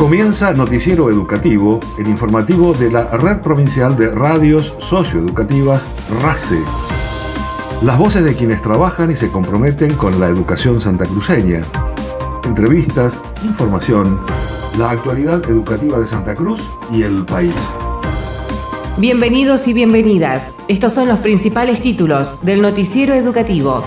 Comienza 0.00 0.54
Noticiero 0.54 1.10
Educativo, 1.10 1.78
el 1.98 2.08
informativo 2.08 2.72
de 2.72 2.90
la 2.90 3.04
Red 3.18 3.42
Provincial 3.42 3.94
de 3.98 4.10
Radios 4.10 4.74
Socioeducativas 4.78 5.86
RACE. 6.22 6.58
Las 7.82 7.98
voces 7.98 8.24
de 8.24 8.34
quienes 8.34 8.62
trabajan 8.62 9.10
y 9.10 9.14
se 9.14 9.30
comprometen 9.30 9.92
con 9.96 10.18
la 10.18 10.28
educación 10.28 10.80
santacruceña. 10.80 11.60
Entrevistas, 12.44 13.18
información, 13.44 14.18
la 14.78 14.92
actualidad 14.92 15.44
educativa 15.50 15.98
de 15.98 16.06
Santa 16.06 16.34
Cruz 16.34 16.62
y 16.90 17.02
el 17.02 17.26
país. 17.26 17.70
Bienvenidos 18.96 19.68
y 19.68 19.74
bienvenidas. 19.74 20.54
Estos 20.66 20.94
son 20.94 21.08
los 21.08 21.18
principales 21.18 21.82
títulos 21.82 22.40
del 22.40 22.62
Noticiero 22.62 23.12
Educativo. 23.12 23.84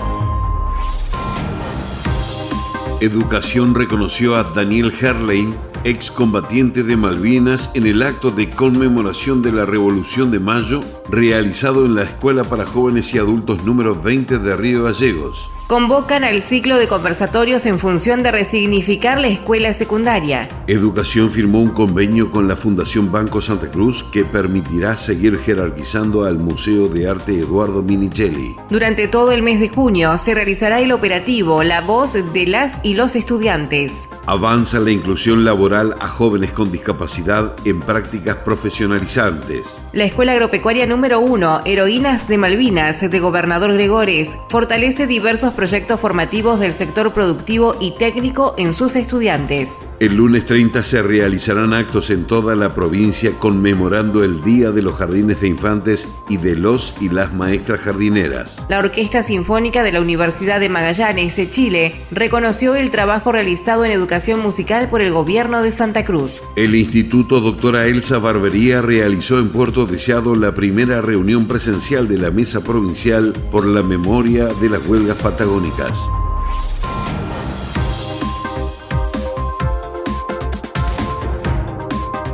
Educación 3.00 3.74
reconoció 3.74 4.36
a 4.36 4.44
Daniel 4.44 4.94
Herlein 4.98 5.56
excombatiente 5.84 6.82
de 6.82 6.96
Malvinas, 6.96 7.70
en 7.74 7.86
el 7.86 8.02
acto 8.02 8.30
de 8.30 8.50
conmemoración 8.50 9.42
de 9.42 9.52
la 9.52 9.66
Revolución 9.66 10.30
de 10.30 10.40
Mayo 10.40 10.80
realizado 11.08 11.84
en 11.84 11.94
la 11.94 12.04
Escuela 12.04 12.42
para 12.42 12.66
Jóvenes 12.66 13.14
y 13.14 13.18
Adultos 13.18 13.64
número 13.64 13.94
20 13.94 14.38
de 14.38 14.56
Río 14.56 14.84
Gallegos 14.84 15.50
convocan 15.66 16.24
al 16.24 16.42
ciclo 16.42 16.76
de 16.76 16.88
conversatorios 16.88 17.64
en 17.66 17.78
función 17.78 18.22
de 18.22 18.30
resignificar 18.30 19.18
la 19.18 19.28
escuela 19.28 19.72
secundaria. 19.72 20.48
Educación 20.66 21.30
firmó 21.30 21.60
un 21.60 21.70
convenio 21.70 22.30
con 22.30 22.48
la 22.48 22.56
Fundación 22.56 23.10
Banco 23.10 23.40
Santa 23.40 23.70
Cruz 23.70 24.04
que 24.12 24.24
permitirá 24.24 24.96
seguir 24.96 25.38
jerarquizando 25.38 26.24
al 26.24 26.38
Museo 26.38 26.88
de 26.88 27.08
Arte 27.08 27.38
Eduardo 27.38 27.82
Minichelli. 27.82 28.56
Durante 28.68 29.08
todo 29.08 29.32
el 29.32 29.42
mes 29.42 29.60
de 29.60 29.68
junio 29.68 30.18
se 30.18 30.34
realizará 30.34 30.80
el 30.80 30.92
operativo 30.92 31.62
La 31.62 31.80
Voz 31.80 32.12
de 32.32 32.46
las 32.46 32.84
y 32.84 32.94
los 32.94 33.16
estudiantes. 33.16 34.08
Avanza 34.26 34.80
la 34.80 34.90
inclusión 34.90 35.44
laboral 35.44 35.94
a 36.00 36.08
jóvenes 36.08 36.52
con 36.52 36.70
discapacidad 36.70 37.54
en 37.64 37.80
prácticas 37.80 38.36
profesionalizantes. 38.36 39.80
La 39.92 40.04
Escuela 40.04 40.32
Agropecuaria 40.32 40.86
número 40.86 41.20
1, 41.20 41.62
Heroínas 41.64 42.28
de 42.28 42.38
Malvinas, 42.38 43.10
de 43.10 43.20
Gobernador 43.20 43.72
Gregores, 43.72 44.34
fortalece 44.48 45.06
diversos 45.06 45.53
proyectos 45.54 46.00
formativos 46.00 46.60
del 46.60 46.72
sector 46.72 47.12
productivo 47.12 47.74
y 47.80 47.92
técnico 47.92 48.54
en 48.58 48.74
sus 48.74 48.96
estudiantes. 48.96 49.80
El 50.00 50.16
lunes 50.16 50.44
30 50.44 50.82
se 50.82 51.02
realizarán 51.02 51.72
actos 51.72 52.10
en 52.10 52.24
toda 52.24 52.54
la 52.54 52.74
provincia 52.74 53.30
conmemorando 53.38 54.22
el 54.22 54.42
Día 54.42 54.70
de 54.70 54.82
los 54.82 54.94
Jardines 54.94 55.40
de 55.40 55.48
Infantes 55.48 56.08
y 56.28 56.36
de 56.36 56.56
los 56.56 56.94
y 57.00 57.08
las 57.08 57.32
maestras 57.32 57.80
jardineras. 57.80 58.64
La 58.68 58.78
Orquesta 58.78 59.22
Sinfónica 59.22 59.82
de 59.82 59.92
la 59.92 60.00
Universidad 60.00 60.60
de 60.60 60.68
Magallanes, 60.68 61.36
de 61.36 61.50
Chile, 61.50 61.94
reconoció 62.10 62.74
el 62.74 62.90
trabajo 62.90 63.32
realizado 63.32 63.84
en 63.84 63.92
educación 63.92 64.40
musical 64.40 64.88
por 64.90 65.00
el 65.00 65.12
gobierno 65.12 65.62
de 65.62 65.72
Santa 65.72 66.04
Cruz. 66.04 66.40
El 66.56 66.74
Instituto 66.74 67.40
Doctora 67.40 67.86
Elsa 67.86 68.18
Barbería 68.18 68.82
realizó 68.82 69.38
en 69.38 69.48
Puerto 69.48 69.86
Deseado 69.86 70.34
la 70.34 70.54
primera 70.54 71.00
reunión 71.00 71.46
presencial 71.46 72.08
de 72.08 72.18
la 72.18 72.30
Mesa 72.30 72.62
Provincial 72.62 73.32
por 73.50 73.66
la 73.66 73.82
memoria 73.82 74.46
de 74.60 74.68
las 74.68 74.86
huelgas 74.86 75.16
patagónicas 75.44 76.10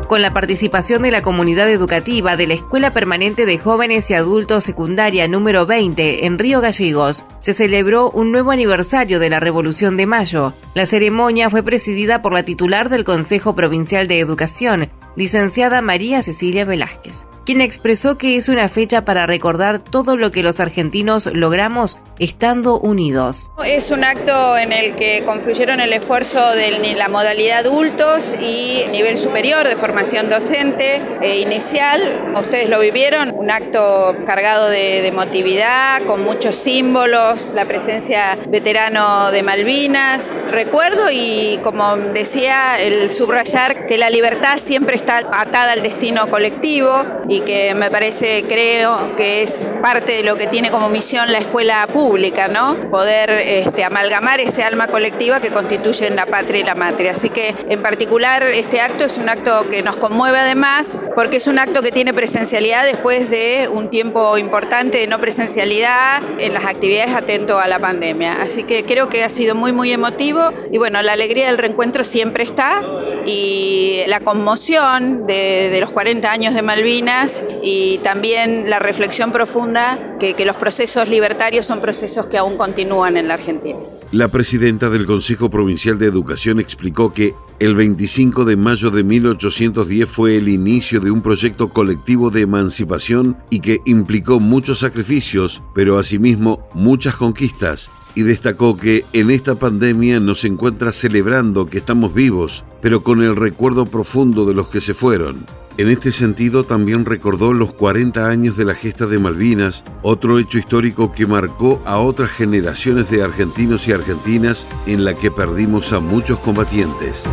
con 0.07 0.23
la 0.23 0.33
participación 0.33 1.03
de 1.03 1.13
la 1.13 1.23
comunidad 1.23 1.71
educativa 1.71 2.37
de 2.37 2.49
la 2.49 2.55
Escuela 2.55 2.93
Permanente 2.93 3.47
de 3.47 3.59
Jóvenes 3.59 4.11
y 4.11 4.15
Adultos 4.15 4.65
Secundaria 4.65 5.29
número 5.29 5.67
20 5.67 6.27
en 6.27 6.37
Río 6.37 6.61
Gallegos, 6.61 7.27
se 7.39 7.55
celebró 7.55 8.11
un 8.11 8.33
nuevo 8.33 8.51
aniversario 8.51 9.21
de 9.21 9.31
la 9.31 9.39
Revolución 9.39 9.97
de 9.97 10.07
Mayo. 10.07 10.53
La 10.75 10.87
ceremonia 10.87 11.49
fue 11.49 11.63
presidida 11.63 12.23
por 12.23 12.33
la 12.33 12.43
titular 12.43 12.89
del 12.89 13.05
Consejo 13.05 13.55
Provincial 13.55 14.09
de 14.09 14.19
Educación, 14.19 14.91
licenciada 15.15 15.81
María 15.81 16.25
Cecilia 16.25 16.65
Velázquez 16.65 17.25
quien 17.51 17.63
expresó 17.63 18.17
que 18.17 18.37
es 18.37 18.49
una 18.49 18.69
fecha 18.69 19.05
para 19.05 19.27
recordar 19.27 19.81
todo 19.81 20.17
lo 20.17 20.31
que 20.31 20.45
los 20.45 20.61
argentinos 20.61 21.27
logramos 21.27 21.99
estando 22.21 22.79
unidos. 22.79 23.51
Es 23.65 23.91
un 23.91 24.05
acto 24.05 24.57
en 24.57 24.73
el 24.73 24.95
que 24.95 25.25
confluyeron 25.25 25.81
el 25.81 25.93
esfuerzo 25.93 26.39
de 26.53 26.95
la 26.95 27.09
modalidad 27.09 27.67
adultos 27.67 28.37
y 28.41 28.85
nivel 28.93 29.19
superior 29.19 29.67
de 29.67 29.75
formación 29.75 30.29
docente 30.29 31.03
e 31.23 31.41
inicial. 31.41 32.33
Ustedes 32.37 32.69
lo 32.69 32.79
vivieron, 32.79 33.35
un 33.35 33.51
acto 33.51 34.15
cargado 34.25 34.69
de, 34.69 35.03
de 35.03 35.09
emotividad, 35.09 36.03
con 36.07 36.23
muchos 36.23 36.55
símbolos, 36.55 37.51
la 37.57 37.65
presencia 37.65 38.39
veterano 38.49 39.33
de 39.33 39.43
Malvinas. 39.43 40.37
Recuerdo 40.53 41.11
y 41.11 41.59
como 41.65 41.97
decía, 41.97 42.81
el 42.81 43.11
subrayar 43.11 43.89
que 43.89 43.99
la 43.99 44.09
libertad 44.09 44.57
siempre 44.59 44.95
está 44.95 45.19
atada 45.19 45.73
al 45.73 45.83
destino 45.83 46.31
colectivo 46.31 47.05
y 47.29 47.40
que 47.45 47.75
me 47.75 47.91
parece, 47.91 48.45
creo, 48.49 49.17
que 49.17 49.43
es 49.43 49.71
parte 49.83 50.13
de 50.13 50.23
lo 50.23 50.37
que 50.37 50.47
tiene 50.47 50.71
como 50.71 50.89
misión 50.89 51.31
la 51.33 51.39
escuela 51.39 51.87
pública, 51.93 52.49
¿no? 52.49 52.91
Poder 52.91 53.31
este, 53.31 53.85
amalgamar 53.85 54.41
ese 54.41 54.63
alma 54.63 54.87
colectiva 54.89 55.41
que 55.41 55.51
constituyen 55.51 56.17
la 56.17 56.27
patria 56.27 56.61
y 56.61 56.65
la 56.65 56.75
matria. 56.75 57.13
Así 57.13 57.29
que, 57.29 57.55
en 57.69 57.83
particular, 57.83 58.43
este 58.45 58.81
acto 58.81 59.05
es 59.05 59.19
un 59.19 59.29
acto 59.29 59.69
que 59.69 59.83
nos 59.83 59.97
conmueve 59.97 60.39
además, 60.39 61.01
porque 61.15 61.37
es 61.39 61.47
un 61.47 61.59
acto 61.59 61.83
que 61.83 61.91
tiene 61.91 62.15
presencialidad 62.15 62.85
después 62.85 63.31
de 63.31 63.69
un 63.73 63.91
tiempo 63.91 64.39
importante 64.39 64.99
de 64.99 65.07
no 65.07 65.21
presencialidad 65.21 66.23
en 66.39 66.55
las 66.55 66.65
actividades 66.65 67.15
atento 67.15 67.59
a 67.59 67.69
la 67.69 67.79
pandemia. 67.79 68.41
Así 68.43 68.63
que 68.63 68.85
creo 68.85 69.09
que 69.09 69.25
ha 69.25 69.31
sido 69.31 69.55
muy, 69.55 69.73
muy 69.73 69.93
emotivo 69.93 70.51
y 70.71 70.79
bueno, 70.79 71.03
la 71.03 71.13
alegría 71.13 71.47
del 71.47 71.59
reencuentro 71.59 72.05
siempre 72.05 72.45
está 72.45 72.83
y 73.27 74.01
la 74.07 74.21
conmoción 74.21 75.27
de, 75.27 75.71
de 75.71 75.81
los 75.81 75.93
40 75.93 76.31
años 76.31 76.55
de 76.55 76.63
Malvinas 76.63 77.30
y 77.63 77.99
también 77.99 78.69
la 78.69 78.79
reflexión 78.79 79.33
profunda 79.33 80.17
que, 80.19 80.35
que 80.35 80.45
los 80.45 80.57
procesos 80.57 81.09
libertarios 81.09 81.67
son 81.67 81.81
procesos 81.81 82.27
que 82.27 82.39
aún 82.39 82.57
continúan 82.57 83.17
en 83.17 83.29
la 83.29 83.35
Argentina. 83.35 83.79
La 84.13 84.27
presidenta 84.27 84.91
del 84.91 85.07
Consejo 85.07 85.51
Provincial 85.51 85.97
de 85.97 86.07
Educación 86.07 86.59
explicó 86.59 87.15
que 87.15 87.33
el 87.61 87.77
25 87.77 88.45
de 88.45 88.57
mayo 88.57 88.91
de 88.91 89.05
1810 89.05 90.09
fue 90.09 90.37
el 90.37 90.49
inicio 90.49 90.99
de 90.99 91.13
un 91.13 91.23
proyecto 91.23 91.69
colectivo 91.69 92.31
de 92.31 92.41
emancipación 92.41 93.37
y 93.51 93.61
que 93.61 93.81
implicó 93.85 94.41
muchos 94.41 94.81
sacrificios, 94.81 95.63
pero 95.77 95.97
asimismo 95.97 96.67
muchas 96.75 97.15
conquistas, 97.15 97.89
y 98.17 98.23
destacó 98.23 98.77
que 98.77 99.05
en 99.13 99.31
esta 99.31 99.55
pandemia 99.55 100.19
nos 100.19 100.45
encuentra 100.45 100.91
celebrando 100.91 101.67
que 101.67 101.79
estamos 101.79 102.13
vivos, 102.13 102.65
pero 102.83 103.05
con 103.05 103.23
el 103.23 103.37
recuerdo 103.37 103.85
profundo 103.85 104.45
de 104.45 104.55
los 104.55 104.69
que 104.71 104.81
se 104.81 104.95
fueron. 104.95 105.47
En 105.81 105.89
este 105.89 106.13
sentido, 106.13 106.63
también 106.65 107.07
recordó 107.07 107.55
los 107.55 107.73
40 107.73 108.29
años 108.29 108.55
de 108.59 108.67
la 108.67 108.75
gesta 108.75 109.07
de 109.07 109.19
Malvinas, 109.19 109.83
otro 110.03 110.39
hecho 110.39 110.59
histórico 110.59 111.11
que 111.13 111.27
marcó 111.27 111.81
a 111.87 111.97
otras 112.01 112.29
generaciones 112.29 113.09
de 113.09 113.23
argentinos 113.23 113.89
y 113.89 113.93
argentinas 113.93 114.67
en 114.87 115.07
la 115.07 115.15
que 115.15 115.31
perdimos 115.31 115.95
a 115.95 116.01
muchos 116.01 116.39
combatientes. 116.41 117.25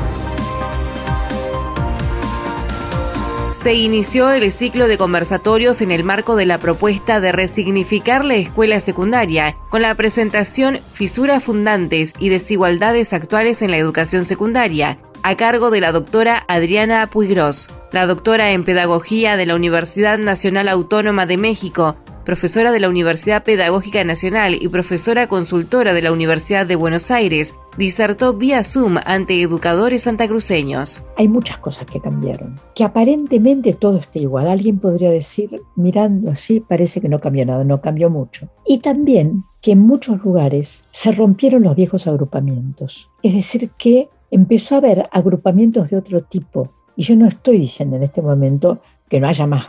se 3.67 3.73
inició 3.73 4.29
el 4.29 4.49
ciclo 4.53 4.87
de 4.87 4.97
conversatorios 4.97 5.81
en 5.81 5.91
el 5.91 6.05
marco 6.05 6.37
de 6.37 6.45
la 6.45 6.57
propuesta 6.57 7.19
de 7.19 7.33
resignificar 7.33 8.23
la 8.23 8.35
escuela 8.35 8.79
secundaria, 8.79 9.57
con 9.69 9.81
la 9.81 9.93
presentación 9.93 10.79
Fisuras 10.93 11.43
fundantes 11.43 12.13
y 12.17 12.29
desigualdades 12.29 13.11
actuales 13.11 13.61
en 13.61 13.71
la 13.71 13.77
educación 13.77 14.25
secundaria, 14.25 14.99
a 15.23 15.35
cargo 15.35 15.71
de 15.71 15.81
la 15.81 15.91
doctora 15.91 16.43
Adriana 16.47 17.07
Puigros. 17.07 17.69
La 17.91 18.05
doctora 18.05 18.51
en 18.51 18.63
Pedagogía 18.63 19.37
de 19.37 19.45
la 19.45 19.55
Universidad 19.55 20.17
Nacional 20.17 20.67
Autónoma 20.67 21.25
de 21.25 21.37
México, 21.37 21.95
profesora 22.25 22.73
de 22.73 22.81
la 22.81 22.89
Universidad 22.89 23.43
Pedagógica 23.43 24.03
Nacional 24.03 24.57
y 24.59 24.67
profesora 24.67 25.27
consultora 25.27 25.93
de 25.93 26.01
la 26.01 26.11
Universidad 26.11 26.65
de 26.65 26.75
Buenos 26.75 27.09
Aires, 27.11 27.55
disertó 27.77 28.33
vía 28.33 28.65
Zoom 28.65 28.97
ante 29.05 29.41
educadores 29.41 30.03
santacruceños. 30.03 31.03
Hay 31.15 31.29
muchas 31.29 31.59
cosas 31.59 31.85
que 31.85 32.01
cambiaron, 32.01 32.59
que 32.75 32.83
aparentemente 32.83 33.71
todo 33.73 33.99
está 33.99 34.19
igual. 34.19 34.49
Alguien 34.49 34.79
podría 34.79 35.09
decir, 35.09 35.61
mirando 35.77 36.31
así, 36.31 36.59
parece 36.59 36.99
que 36.99 37.07
no 37.07 37.19
cambió 37.19 37.45
nada, 37.45 37.63
no 37.63 37.79
cambió 37.79 38.09
mucho. 38.09 38.49
Y 38.65 38.79
también 38.79 39.45
que 39.61 39.71
en 39.71 39.79
muchos 39.79 40.23
lugares 40.23 40.85
se 40.91 41.11
rompieron 41.13 41.63
los 41.63 41.75
viejos 41.75 42.07
agrupamientos. 42.07 43.09
Es 43.23 43.33
decir, 43.33 43.69
que 43.77 44.09
empezó 44.31 44.75
a 44.75 44.77
haber 44.79 45.09
agrupamientos 45.11 45.89
de 45.89 45.97
otro 45.97 46.23
tipo, 46.23 46.71
y 46.95 47.03
yo 47.03 47.15
no 47.15 47.27
estoy 47.27 47.59
diciendo 47.59 47.95
en 47.95 48.03
este 48.03 48.21
momento 48.21 48.81
que 49.07 49.19
no 49.19 49.27
haya 49.27 49.47
más 49.47 49.67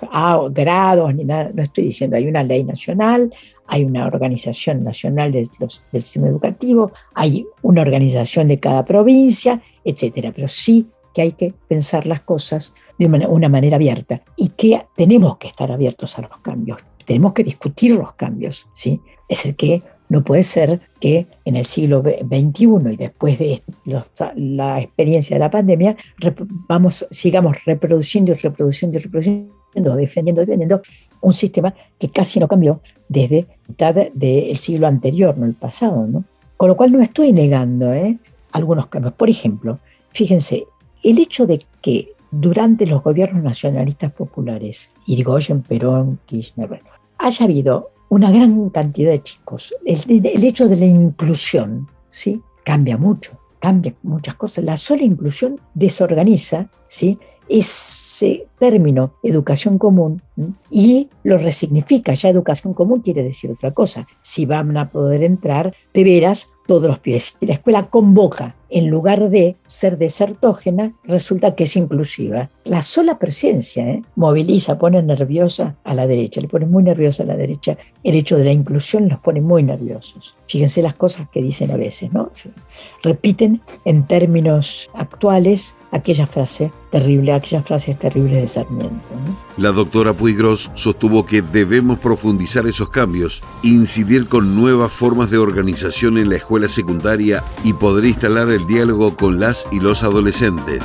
grados 0.51 1.15
ni 1.15 1.25
nada, 1.25 1.51
no 1.55 1.63
estoy 1.63 1.85
diciendo, 1.85 2.17
hay 2.17 2.27
una 2.27 2.43
ley 2.43 2.65
nacional, 2.65 3.33
hay 3.69 3.85
una 3.85 4.07
organización 4.07 4.83
nacional 4.83 5.31
del 5.31 5.47
sistema 5.47 6.27
educativo, 6.27 6.91
hay 7.15 7.47
una 7.63 7.83
organización 7.83 8.49
de 8.49 8.59
cada 8.59 8.85
provincia, 8.85 9.63
etcétera, 9.85 10.33
pero 10.35 10.49
sí 10.49 10.89
que 11.15 11.23
hay 11.23 11.33
que 11.33 11.55
pensar 11.69 12.07
las 12.07 12.23
cosas 12.23 12.75
de 12.99 13.07
una 13.07 13.49
manera 13.49 13.77
abierta. 13.77 14.23
Y 14.37 14.49
que 14.51 14.87
tenemos 14.97 15.37
que 15.37 15.49
estar 15.49 15.71
abiertos 15.71 16.19
a 16.19 16.23
los 16.23 16.39
cambios, 16.39 16.79
tenemos 17.05 17.33
que 17.33 17.45
discutir 17.45 17.95
los 17.95 18.15
cambios, 18.15 18.67
¿sí? 18.73 19.01
Es 19.29 19.47
el 19.47 19.55
que 19.55 19.83
No 20.09 20.25
puede 20.25 20.43
ser 20.43 20.81
que 21.01 21.27
en 21.45 21.57
el 21.57 21.65
siglo 21.65 22.03
XXI 22.03 22.93
y 22.93 22.97
después 22.97 23.39
de 23.39 23.63
la 24.37 24.81
experiencia 24.81 25.37
de 25.37 25.41
la 25.41 25.51
pandemia 25.51 25.97
vamos, 26.69 27.07
sigamos 27.11 27.63
reproduciendo 27.65 28.33
y 28.33 28.35
reproduciendo 28.35 28.97
y 28.97 29.03
reproduciendo, 29.03 29.97
defendiendo, 29.97 30.41
defendiendo 30.41 30.83
un 31.21 31.35
sistema 31.35 31.75
que 31.99 32.09
casi 32.09 32.41
no 32.41 32.49
cambió 32.49 32.81
desde 33.09 33.47
mitad 33.69 33.95
del 33.95 34.57
siglo 34.57 34.87
anterior, 34.87 35.37
no 35.37 35.47
el 35.47 35.55
pasado. 35.55 36.07
¿no? 36.07 36.25
Con 36.57 36.69
lo 36.69 36.77
cual 36.77 36.93
no 36.93 37.03
estoy 37.03 37.33
negando 37.33 37.93
¿eh? 37.93 38.19
algunos 38.53 38.87
cambios. 38.87 39.15
Por 39.15 39.29
ejemplo, 39.29 39.79
fíjense, 40.13 40.67
el 41.03 41.19
hecho 41.19 41.47
de 41.47 41.63
que 41.83 42.13
durante 42.31 42.87
los 42.87 43.03
gobiernos 43.03 43.43
nacionalistas 43.43 44.13
populares, 44.13 44.91
Irigoyen, 45.07 45.63
Perón, 45.63 46.19
Kirchner, 46.27 46.81
haya 47.19 47.45
habido 47.45 47.91
una 48.09 48.31
gran 48.31 48.71
cantidad 48.71 49.11
de 49.11 49.23
chicos. 49.23 49.75
El, 49.85 50.45
hecho 50.45 50.69
de 50.69 50.77
la 50.77 50.87
inclusión 50.87 51.89
¿sí? 52.11 52.41
cambia 52.65 52.97
mucho, 52.97 53.39
cambia 53.59 53.95
muchas 54.03 54.35
cosas. 54.35 54.65
La 54.65 54.77
sola 54.77 55.03
inclusión 55.03 55.61
desorganiza 55.75 56.69
¿sí? 56.89 57.19
ese 57.49 58.47
término 58.59 59.13
educación 59.23 59.79
común 59.79 60.23
y 60.71 61.09
lo 61.23 61.39
resignifica. 61.39 62.15
Ya 62.15 62.29
educación 62.29 62.75
común 62.75 63.01
quiere 63.01 63.23
decir 63.23 63.51
otra 63.51 63.73
cosa. 63.73 64.07
Si 64.23 64.47
van 64.47 64.77
a 64.77 64.91
poder 64.91 65.23
entrar 65.23 65.75
de 65.95 66.05
veras 66.05 66.49
todos 66.67 66.85
los 66.85 66.99
pies. 66.99 67.37
La 67.41 67.55
escuela 67.55 67.89
convoca 67.89 68.55
en 68.71 68.89
lugar 68.89 69.31
de 69.31 69.57
ser 69.67 69.99
desertógena, 69.99 70.93
resulta 71.05 71.55
que 71.55 71.65
es 71.65 71.77
inclusiva. 71.77 72.51
La 72.65 72.83
sola 72.83 73.19
presencia 73.19 73.89
¿eh? 73.89 74.03
moviliza, 74.17 74.79
pone 74.79 75.03
nerviosa 75.03 75.77
a 75.85 75.95
la 75.95 76.07
derecha, 76.07 76.41
le 76.41 76.49
pone 76.49 76.67
muy 76.67 76.83
nerviosa 76.83 77.23
a 77.23 77.27
la 77.27 77.37
derecha. 77.37 77.77
El 78.05 78.15
hecho 78.15 78.37
de 78.37 78.45
la 78.45 78.53
inclusión 78.53 79.09
los 79.09 79.19
pone 79.21 79.41
muy 79.41 79.63
nerviosos. 79.63 80.37
Fíjense 80.49 80.83
las 80.83 80.95
cosas 80.95 81.29
que 81.31 81.43
dicen 81.43 81.71
a 81.71 81.77
veces, 81.77 82.13
¿no? 82.13 82.31
Repiten 83.03 83.61
en 83.85 84.07
términos 84.07 84.91
actuales 84.95 85.75
aquella 85.91 86.27
frase 86.27 86.71
terrible, 86.91 87.33
aquellas 87.33 87.67
frases 87.67 87.99
terribles 87.99 88.41
de 88.41 88.49
Sarmiento. 88.49 89.09
La 89.57 89.73
doctora 89.73 90.15
Puigros 90.15 90.71
sostuvo 90.75 91.27
que 91.27 91.43
debemos 91.43 91.99
profundizar 91.99 92.67
esos 92.67 92.91
cambios, 92.91 93.43
incidir 93.63 94.27
con 94.27 94.55
nuevas 94.57 94.93
formas 94.93 95.31
de 95.31 95.39
organización 95.39 96.19
en 96.19 96.31
la 96.31 96.37
escuela 96.37 96.69
secundaria 96.69 97.43
y 97.65 97.73
poder 97.73 98.07
instalar 98.07 98.51
el 98.51 98.58
diálogo 98.67 99.17
con 99.17 99.41
las 99.41 99.67
y 99.71 99.81
los 99.81 100.03
adolescentes. 100.03 100.83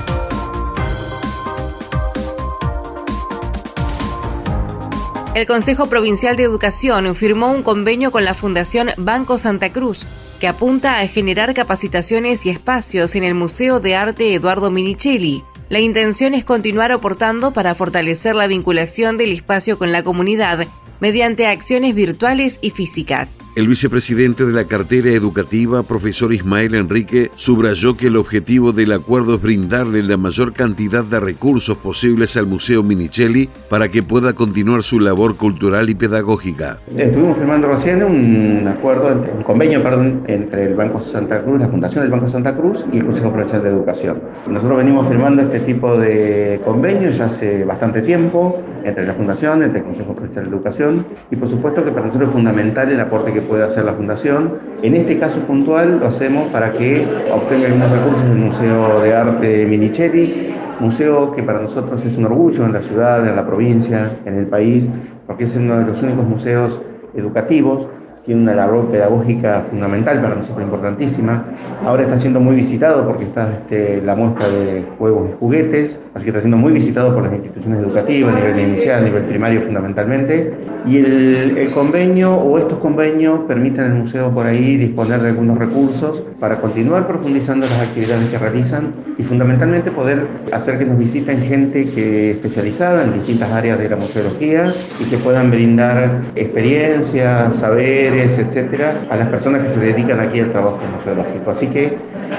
El 5.36 5.48
Consejo 5.48 5.88
Provincial 5.88 6.38
de 6.38 6.44
Educación 6.44 7.16
firmó 7.16 7.52
un 7.52 7.64
convenio 7.64 8.12
con 8.12 8.24
la 8.24 8.36
Fundación 8.36 8.92
Banco 8.98 9.40
Santa 9.40 9.74
Cruz 9.74 10.06
que 10.40 10.48
apunta 10.48 11.00
a 11.00 11.08
generar 11.08 11.54
capacitaciones 11.54 12.46
y 12.46 12.52
espacios 12.52 13.16
en 13.16 13.24
el 13.24 13.34
Museo 13.34 13.80
de 13.80 13.96
Arte 13.96 14.36
Eduardo 14.36 14.70
Minichelli. 14.70 15.44
La 15.70 15.80
intención 15.80 16.36
es 16.36 16.46
continuar 16.46 16.92
aportando 16.92 17.52
para 17.52 17.74
fortalecer 17.74 18.36
la 18.36 18.46
vinculación 18.46 19.18
del 19.18 19.32
espacio 19.32 19.80
con 19.80 19.92
la 19.92 20.04
comunidad 20.04 20.68
mediante 21.04 21.48
acciones 21.48 21.94
virtuales 21.96 22.60
y 22.62 22.70
físicas. 22.70 23.38
El 23.58 23.68
vicepresidente 23.68 24.46
de 24.46 24.54
la 24.54 24.64
cartera 24.64 25.10
educativa, 25.10 25.84
profesor 25.84 26.32
Ismael 26.34 26.76
Enrique, 26.76 27.30
subrayó 27.36 27.98
que 27.98 28.08
el 28.08 28.16
objetivo 28.16 28.72
del 28.72 28.94
acuerdo 28.94 29.36
es 29.36 29.42
brindarle 29.42 30.02
la 30.02 30.16
mayor 30.16 30.54
cantidad 30.54 31.04
de 31.04 31.20
recursos 31.20 31.78
posibles 31.78 32.38
al 32.38 32.48
Museo 32.48 32.84
Minichelli 32.84 33.50
para 33.70 33.90
que 33.90 34.02
pueda 34.02 34.32
continuar 34.32 34.84
su 34.84 35.02
labor 35.02 35.36
cultural 35.36 35.90
y 35.90 35.96
pedagógica. 35.96 36.80
Estuvimos 36.96 37.36
firmando 37.36 37.68
recién 37.68 38.02
un 38.02 38.66
acuerdo, 38.66 39.10
un 39.36 39.44
convenio 39.44 39.84
perdón, 39.84 40.24
entre 40.28 40.68
el 40.68 40.76
Banco 40.76 41.04
Santa 41.12 41.44
Cruz, 41.44 41.60
la 41.60 41.68
Fundación 41.68 42.06
del 42.06 42.12
Banco 42.12 42.30
Santa 42.30 42.56
Cruz 42.56 42.80
y 42.94 43.00
el 43.00 43.06
Consejo 43.08 43.30
Provincial 43.30 43.62
de 43.62 43.70
Educación. 43.70 44.22
Nosotros 44.48 44.78
venimos 44.78 45.10
firmando 45.10 45.42
este 45.42 45.60
tipo 45.60 45.98
de 45.98 46.62
convenios 46.64 47.18
ya 47.18 47.26
hace 47.26 47.66
bastante 47.66 48.04
tiempo 48.04 48.64
entre 48.86 49.06
la 49.06 49.14
Fundación, 49.14 49.64
entre 49.64 49.80
el 49.80 49.86
Consejo 49.86 50.14
Provincial 50.14 50.46
de 50.46 50.50
Educación 50.50 50.93
y 51.32 51.36
por 51.36 51.50
supuesto 51.50 51.84
que 51.84 51.92
para 51.92 52.08
nosotros 52.08 52.30
es 52.30 52.34
fundamental 52.34 52.92
el 52.92 53.00
aporte 53.00 53.34
que 53.34 53.42
puede 53.42 53.64
hacer 53.64 53.86
la 53.86 53.94
Fundación. 53.94 54.54
En 54.82 54.96
este 54.96 55.20
caso 55.20 55.40
puntual 55.42 56.00
lo 56.00 56.08
hacemos 56.08 56.50
para 56.52 56.72
que 56.74 57.08
obtenga 57.32 57.68
algunos 57.68 57.92
recursos 57.92 58.24
del 58.30 58.38
Museo 58.38 59.02
de 59.02 59.16
Arte 59.16 59.66
Minicheri, 59.66 60.56
museo 60.80 61.34
que 61.36 61.44
para 61.44 61.62
nosotros 61.62 62.04
es 62.06 62.18
un 62.18 62.26
orgullo 62.26 62.66
en 62.66 62.74
la 62.74 62.82
ciudad, 62.82 63.28
en 63.28 63.36
la 63.36 63.46
provincia, 63.46 64.18
en 64.26 64.38
el 64.38 64.48
país, 64.48 64.84
porque 65.28 65.46
es 65.46 65.56
uno 65.56 65.80
de 65.80 65.86
los 65.86 66.02
únicos 66.02 66.26
museos 66.26 66.82
educativos 67.16 67.88
tiene 68.26 68.42
una 68.42 68.56
labor 68.56 68.90
pedagógica 68.90 69.66
fundamental 69.70 70.22
para 70.22 70.36
nosotros, 70.36 70.64
importantísima. 70.64 71.46
Ahora 71.86 72.04
está 72.04 72.20
siendo 72.20 72.40
muy 72.40 72.56
visitado 72.56 73.06
porque 73.06 73.26
está 73.26 73.52
este, 73.52 74.02
la 74.02 74.16
muestra 74.16 74.48
de 74.48 74.86
juegos 74.98 75.30
y 75.32 75.40
juguetes, 75.40 76.00
así 76.14 76.24
que 76.24 76.30
está 76.30 76.40
siendo 76.40 76.58
muy 76.58 76.72
visitado 76.72 77.14
por 77.14 77.24
las 77.24 77.34
instituciones 77.34 77.84
educativas 77.84 78.34
a 78.34 78.40
nivel 78.40 78.60
inicial, 78.60 79.02
a 79.02 79.06
nivel 79.06 79.24
primario 79.24 79.62
fundamentalmente. 79.64 80.54
Y 80.86 80.98
el, 80.98 81.58
el 81.58 81.72
convenio 81.72 82.34
o 82.34 82.58
estos 82.58 82.80
convenios 82.80 83.42
permiten 83.48 83.84
al 83.84 83.94
museo 83.96 84.32
por 84.32 84.46
ahí 84.46 84.78
disponer 84.78 85.22
de 85.22 85.30
algunos 85.30 85.58
recursos 85.58 86.24
para 86.40 86.62
continuar 86.62 87.08
profundizando 87.08 87.68
las 87.68 87.80
actividades 87.80 88.30
que 88.30 88.38
realizan 88.38 88.92
y 89.18 89.24
fundamentalmente 89.24 89.92
poder 89.92 90.28
hacer 90.52 90.78
que 90.78 90.86
nos 90.86 90.98
visiten 90.98 91.42
gente 91.42 91.86
que 91.86 92.32
especializada 92.32 93.04
en 93.04 93.14
distintas 93.14 93.52
áreas 93.52 93.80
de 93.80 93.90
la 93.90 93.96
museología 93.96 94.72
y 95.00 95.06
que 95.06 95.18
puedan 95.18 95.52
brindar 95.52 96.22
experiencias, 96.36 97.58
saber 97.58 98.13
etcétera, 98.22 99.06
a 99.10 99.16
las 99.16 99.30
personas 99.30 99.64
que 99.64 99.70
se 99.70 99.80
dedican 99.80 100.20
aquí 100.20 100.40
al 100.40 100.52
trabajo 100.52 100.80
museológico. 100.98 101.52
Así 101.52 101.68
que 101.68 101.98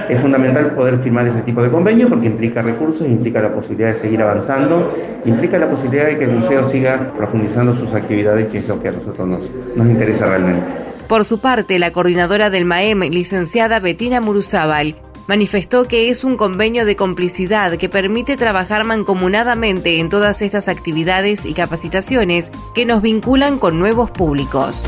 es 0.09 0.21
fundamental 0.21 0.75
poder 0.75 1.03
firmar 1.03 1.27
ese 1.27 1.41
tipo 1.43 1.63
de 1.63 1.71
convenio 1.71 2.09
porque 2.09 2.27
implica 2.27 2.63
recursos, 2.63 3.07
implica 3.07 3.41
la 3.41 3.55
posibilidad 3.55 3.95
de 3.95 4.01
seguir 4.01 4.23
avanzando, 4.23 4.95
implica 5.25 5.59
la 5.59 5.71
posibilidad 5.71 6.07
de 6.07 6.19
que 6.19 6.25
el 6.25 6.33
museo 6.33 6.69
siga 6.71 7.13
profundizando 7.17 7.77
sus 7.77 7.93
actividades 7.95 8.53
y 8.55 8.59
es 8.59 8.69
lo 8.69 8.81
que 8.81 8.89
a 8.89 8.93
nosotros 8.93 9.27
nos, 9.27 9.51
nos 9.77 9.89
interesa 9.89 10.27
realmente. 10.27 10.65
Por 11.09 11.25
su 11.25 11.41
parte, 11.41 11.79
la 11.79 11.91
coordinadora 11.91 12.49
del 12.49 12.65
MAEM, 12.65 13.01
licenciada 13.11 13.79
Betina 13.79 14.21
Muruzábal, 14.21 14.95
manifestó 15.27 15.87
que 15.87 16.11
es 16.11 16.25
un 16.25 16.37
convenio 16.37 16.85
de 16.85 16.97
complicidad 16.97 17.77
que 17.77 17.89
permite 17.89 18.37
trabajar 18.37 18.85
mancomunadamente 18.85 20.01
en 20.01 20.09
todas 20.09 20.43
estas 20.43 20.69
actividades 20.69 21.47
y 21.47 21.55
capacitaciones 21.55 22.51
que 22.75 22.87
nos 22.87 23.03
vinculan 23.03 23.59
con 23.59 23.79
nuevos 23.79 24.11
públicos. 24.11 24.85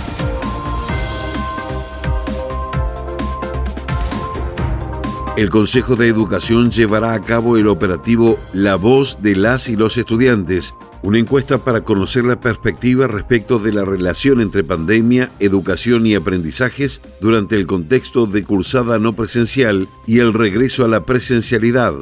El 5.36 5.50
Consejo 5.50 5.96
de 5.96 6.08
Educación 6.08 6.70
llevará 6.70 7.12
a 7.12 7.20
cabo 7.20 7.58
el 7.58 7.66
operativo 7.66 8.38
La 8.54 8.76
Voz 8.76 9.18
de 9.20 9.36
las 9.36 9.68
y 9.68 9.76
los 9.76 9.98
Estudiantes, 9.98 10.74
una 11.02 11.18
encuesta 11.18 11.58
para 11.58 11.82
conocer 11.82 12.24
la 12.24 12.40
perspectiva 12.40 13.06
respecto 13.06 13.58
de 13.58 13.70
la 13.70 13.84
relación 13.84 14.40
entre 14.40 14.64
pandemia, 14.64 15.30
educación 15.38 16.06
y 16.06 16.14
aprendizajes 16.14 17.02
durante 17.20 17.54
el 17.54 17.66
contexto 17.66 18.26
de 18.26 18.44
cursada 18.44 18.98
no 18.98 19.12
presencial 19.12 19.86
y 20.06 20.20
el 20.20 20.32
regreso 20.32 20.86
a 20.86 20.88
la 20.88 21.04
presencialidad. 21.04 21.92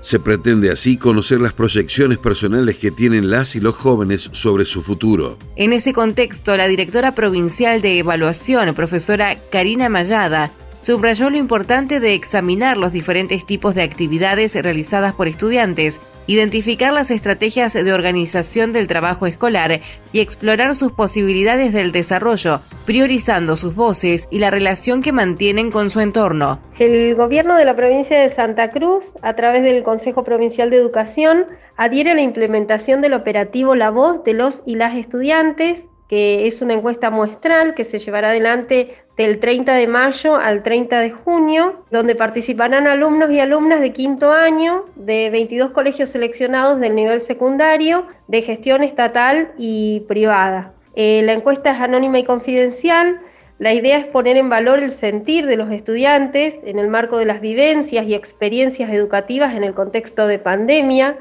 Se 0.00 0.18
pretende 0.18 0.70
así 0.70 0.96
conocer 0.96 1.42
las 1.42 1.52
proyecciones 1.52 2.16
personales 2.16 2.78
que 2.78 2.90
tienen 2.90 3.30
las 3.30 3.54
y 3.54 3.60
los 3.60 3.74
jóvenes 3.74 4.30
sobre 4.32 4.64
su 4.64 4.80
futuro. 4.80 5.36
En 5.56 5.74
ese 5.74 5.92
contexto, 5.92 6.56
la 6.56 6.66
directora 6.66 7.14
provincial 7.14 7.82
de 7.82 7.98
evaluación, 7.98 8.74
profesora 8.74 9.36
Karina 9.50 9.90
Mayada, 9.90 10.52
subrayó 10.80 11.30
lo 11.30 11.36
importante 11.36 12.00
de 12.00 12.14
examinar 12.14 12.76
los 12.76 12.92
diferentes 12.92 13.44
tipos 13.44 13.74
de 13.74 13.82
actividades 13.82 14.54
realizadas 14.54 15.14
por 15.14 15.28
estudiantes, 15.28 16.00
identificar 16.26 16.92
las 16.92 17.10
estrategias 17.10 17.72
de 17.72 17.92
organización 17.92 18.72
del 18.72 18.86
trabajo 18.86 19.26
escolar 19.26 19.80
y 20.12 20.20
explorar 20.20 20.74
sus 20.74 20.92
posibilidades 20.92 21.72
del 21.72 21.90
desarrollo, 21.90 22.60
priorizando 22.84 23.56
sus 23.56 23.74
voces 23.74 24.28
y 24.30 24.38
la 24.38 24.50
relación 24.50 25.02
que 25.02 25.12
mantienen 25.12 25.70
con 25.70 25.90
su 25.90 26.00
entorno. 26.00 26.60
El 26.78 27.14
gobierno 27.14 27.56
de 27.56 27.64
la 27.64 27.74
provincia 27.74 28.20
de 28.20 28.28
Santa 28.28 28.70
Cruz, 28.70 29.12
a 29.22 29.34
través 29.34 29.62
del 29.62 29.82
Consejo 29.82 30.22
Provincial 30.22 30.70
de 30.70 30.76
Educación, 30.76 31.46
adhiere 31.76 32.10
a 32.10 32.14
la 32.14 32.22
implementación 32.22 33.00
del 33.00 33.14
operativo 33.14 33.74
La 33.74 33.90
Voz 33.90 34.22
de 34.24 34.34
los 34.34 34.62
y 34.66 34.76
las 34.76 34.96
estudiantes, 34.96 35.82
que 36.08 36.46
es 36.46 36.62
una 36.62 36.74
encuesta 36.74 37.10
muestral 37.10 37.74
que 37.74 37.84
se 37.84 37.98
llevará 37.98 38.30
adelante 38.30 38.94
del 39.18 39.40
30 39.40 39.74
de 39.74 39.88
mayo 39.88 40.36
al 40.36 40.62
30 40.62 41.00
de 41.00 41.10
junio, 41.10 41.82
donde 41.90 42.14
participarán 42.14 42.86
alumnos 42.86 43.32
y 43.32 43.40
alumnas 43.40 43.80
de 43.80 43.92
quinto 43.92 44.32
año 44.32 44.84
de 44.94 45.28
22 45.30 45.72
colegios 45.72 46.10
seleccionados 46.10 46.78
del 46.78 46.94
nivel 46.94 47.20
secundario 47.20 48.06
de 48.28 48.42
gestión 48.42 48.84
estatal 48.84 49.50
y 49.58 50.04
privada. 50.06 50.72
Eh, 50.94 51.22
la 51.24 51.32
encuesta 51.32 51.72
es 51.72 51.80
anónima 51.80 52.20
y 52.20 52.24
confidencial. 52.24 53.20
La 53.58 53.74
idea 53.74 53.98
es 53.98 54.06
poner 54.06 54.36
en 54.36 54.50
valor 54.50 54.78
el 54.78 54.92
sentir 54.92 55.46
de 55.46 55.56
los 55.56 55.72
estudiantes 55.72 56.54
en 56.64 56.78
el 56.78 56.86
marco 56.86 57.18
de 57.18 57.24
las 57.24 57.40
vivencias 57.40 58.06
y 58.06 58.14
experiencias 58.14 58.88
educativas 58.88 59.52
en 59.56 59.64
el 59.64 59.74
contexto 59.74 60.28
de 60.28 60.38
pandemia, 60.38 61.16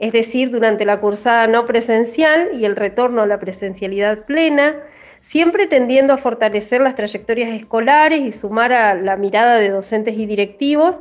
es 0.00 0.12
decir, 0.12 0.50
durante 0.50 0.84
la 0.84 1.00
cursada 1.00 1.46
no 1.46 1.64
presencial 1.64 2.50
y 2.60 2.66
el 2.66 2.76
retorno 2.76 3.22
a 3.22 3.26
la 3.26 3.40
presencialidad 3.40 4.26
plena, 4.26 4.76
siempre 5.22 5.66
tendiendo 5.66 6.12
a 6.14 6.18
fortalecer 6.18 6.80
las 6.80 6.94
trayectorias 6.94 7.50
escolares 7.50 8.20
y 8.20 8.32
sumar 8.32 8.72
a 8.72 8.94
la 8.94 9.16
mirada 9.16 9.56
de 9.56 9.70
docentes 9.70 10.16
y 10.16 10.26
directivos 10.26 11.00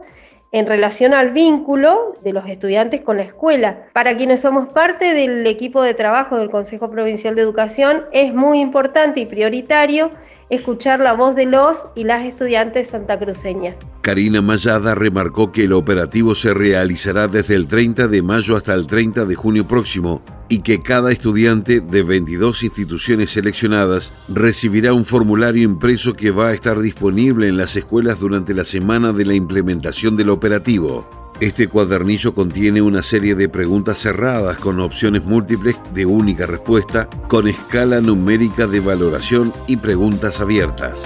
en 0.51 0.65
relación 0.65 1.13
al 1.13 1.31
vínculo 1.31 2.13
de 2.23 2.33
los 2.33 2.47
estudiantes 2.47 3.01
con 3.01 3.17
la 3.17 3.23
escuela. 3.23 3.87
Para 3.93 4.15
quienes 4.15 4.41
somos 4.41 4.71
parte 4.71 5.13
del 5.13 5.45
equipo 5.45 5.81
de 5.81 5.93
trabajo 5.93 6.37
del 6.37 6.49
Consejo 6.49 6.89
Provincial 6.89 7.35
de 7.35 7.41
Educación, 7.41 8.05
es 8.11 8.33
muy 8.33 8.59
importante 8.59 9.19
y 9.19 9.25
prioritario 9.25 10.09
escuchar 10.49 10.99
la 10.99 11.13
voz 11.13 11.35
de 11.35 11.45
los 11.45 11.85
y 11.95 12.05
las 12.05 12.23
estudiantes 12.23 12.89
santacruceñas. 12.89 13.75
Karina 14.01 14.41
Mayada 14.41 14.95
remarcó 14.95 15.51
que 15.51 15.65
el 15.65 15.73
operativo 15.73 16.35
se 16.35 16.53
realizará 16.53 17.27
desde 17.27 17.55
el 17.55 17.67
30 17.67 18.07
de 18.07 18.21
mayo 18.21 18.55
hasta 18.55 18.73
el 18.73 18.87
30 18.87 19.25
de 19.25 19.35
junio 19.35 19.67
próximo 19.67 20.21
y 20.49 20.59
que 20.59 20.79
cada 20.81 21.11
estudiante 21.11 21.81
de 21.81 22.03
22 22.03 22.63
instituciones 22.63 23.31
seleccionadas 23.31 24.13
recibirá 24.29 24.93
un 24.93 25.05
formulario 25.05 25.63
impreso 25.63 26.13
que 26.13 26.31
va 26.31 26.47
a 26.47 26.53
estar 26.53 26.79
disponible 26.79 27.47
en 27.47 27.57
las 27.57 27.75
escuelas 27.75 28.19
durante 28.19 28.53
la 28.53 28.63
semana 28.63 29.11
de 29.11 29.25
la 29.25 29.33
implementación 29.33 30.15
del 30.15 30.29
operativo. 30.29 31.07
Este 31.39 31.67
cuadernillo 31.67 32.33
contiene 32.33 32.81
una 32.81 33.03
serie 33.03 33.35
de 33.35 33.47
preguntas 33.47 33.99
cerradas 33.99 34.57
con 34.57 34.79
opciones 34.79 35.23
múltiples 35.23 35.75
de 35.93 36.05
única 36.05 36.47
respuesta, 36.47 37.07
con 37.27 37.47
escala 37.47 38.01
numérica 38.01 38.65
de 38.65 38.79
valoración 38.79 39.53
y 39.67 39.77
preguntas 39.77 40.39
abiertas. 40.39 41.03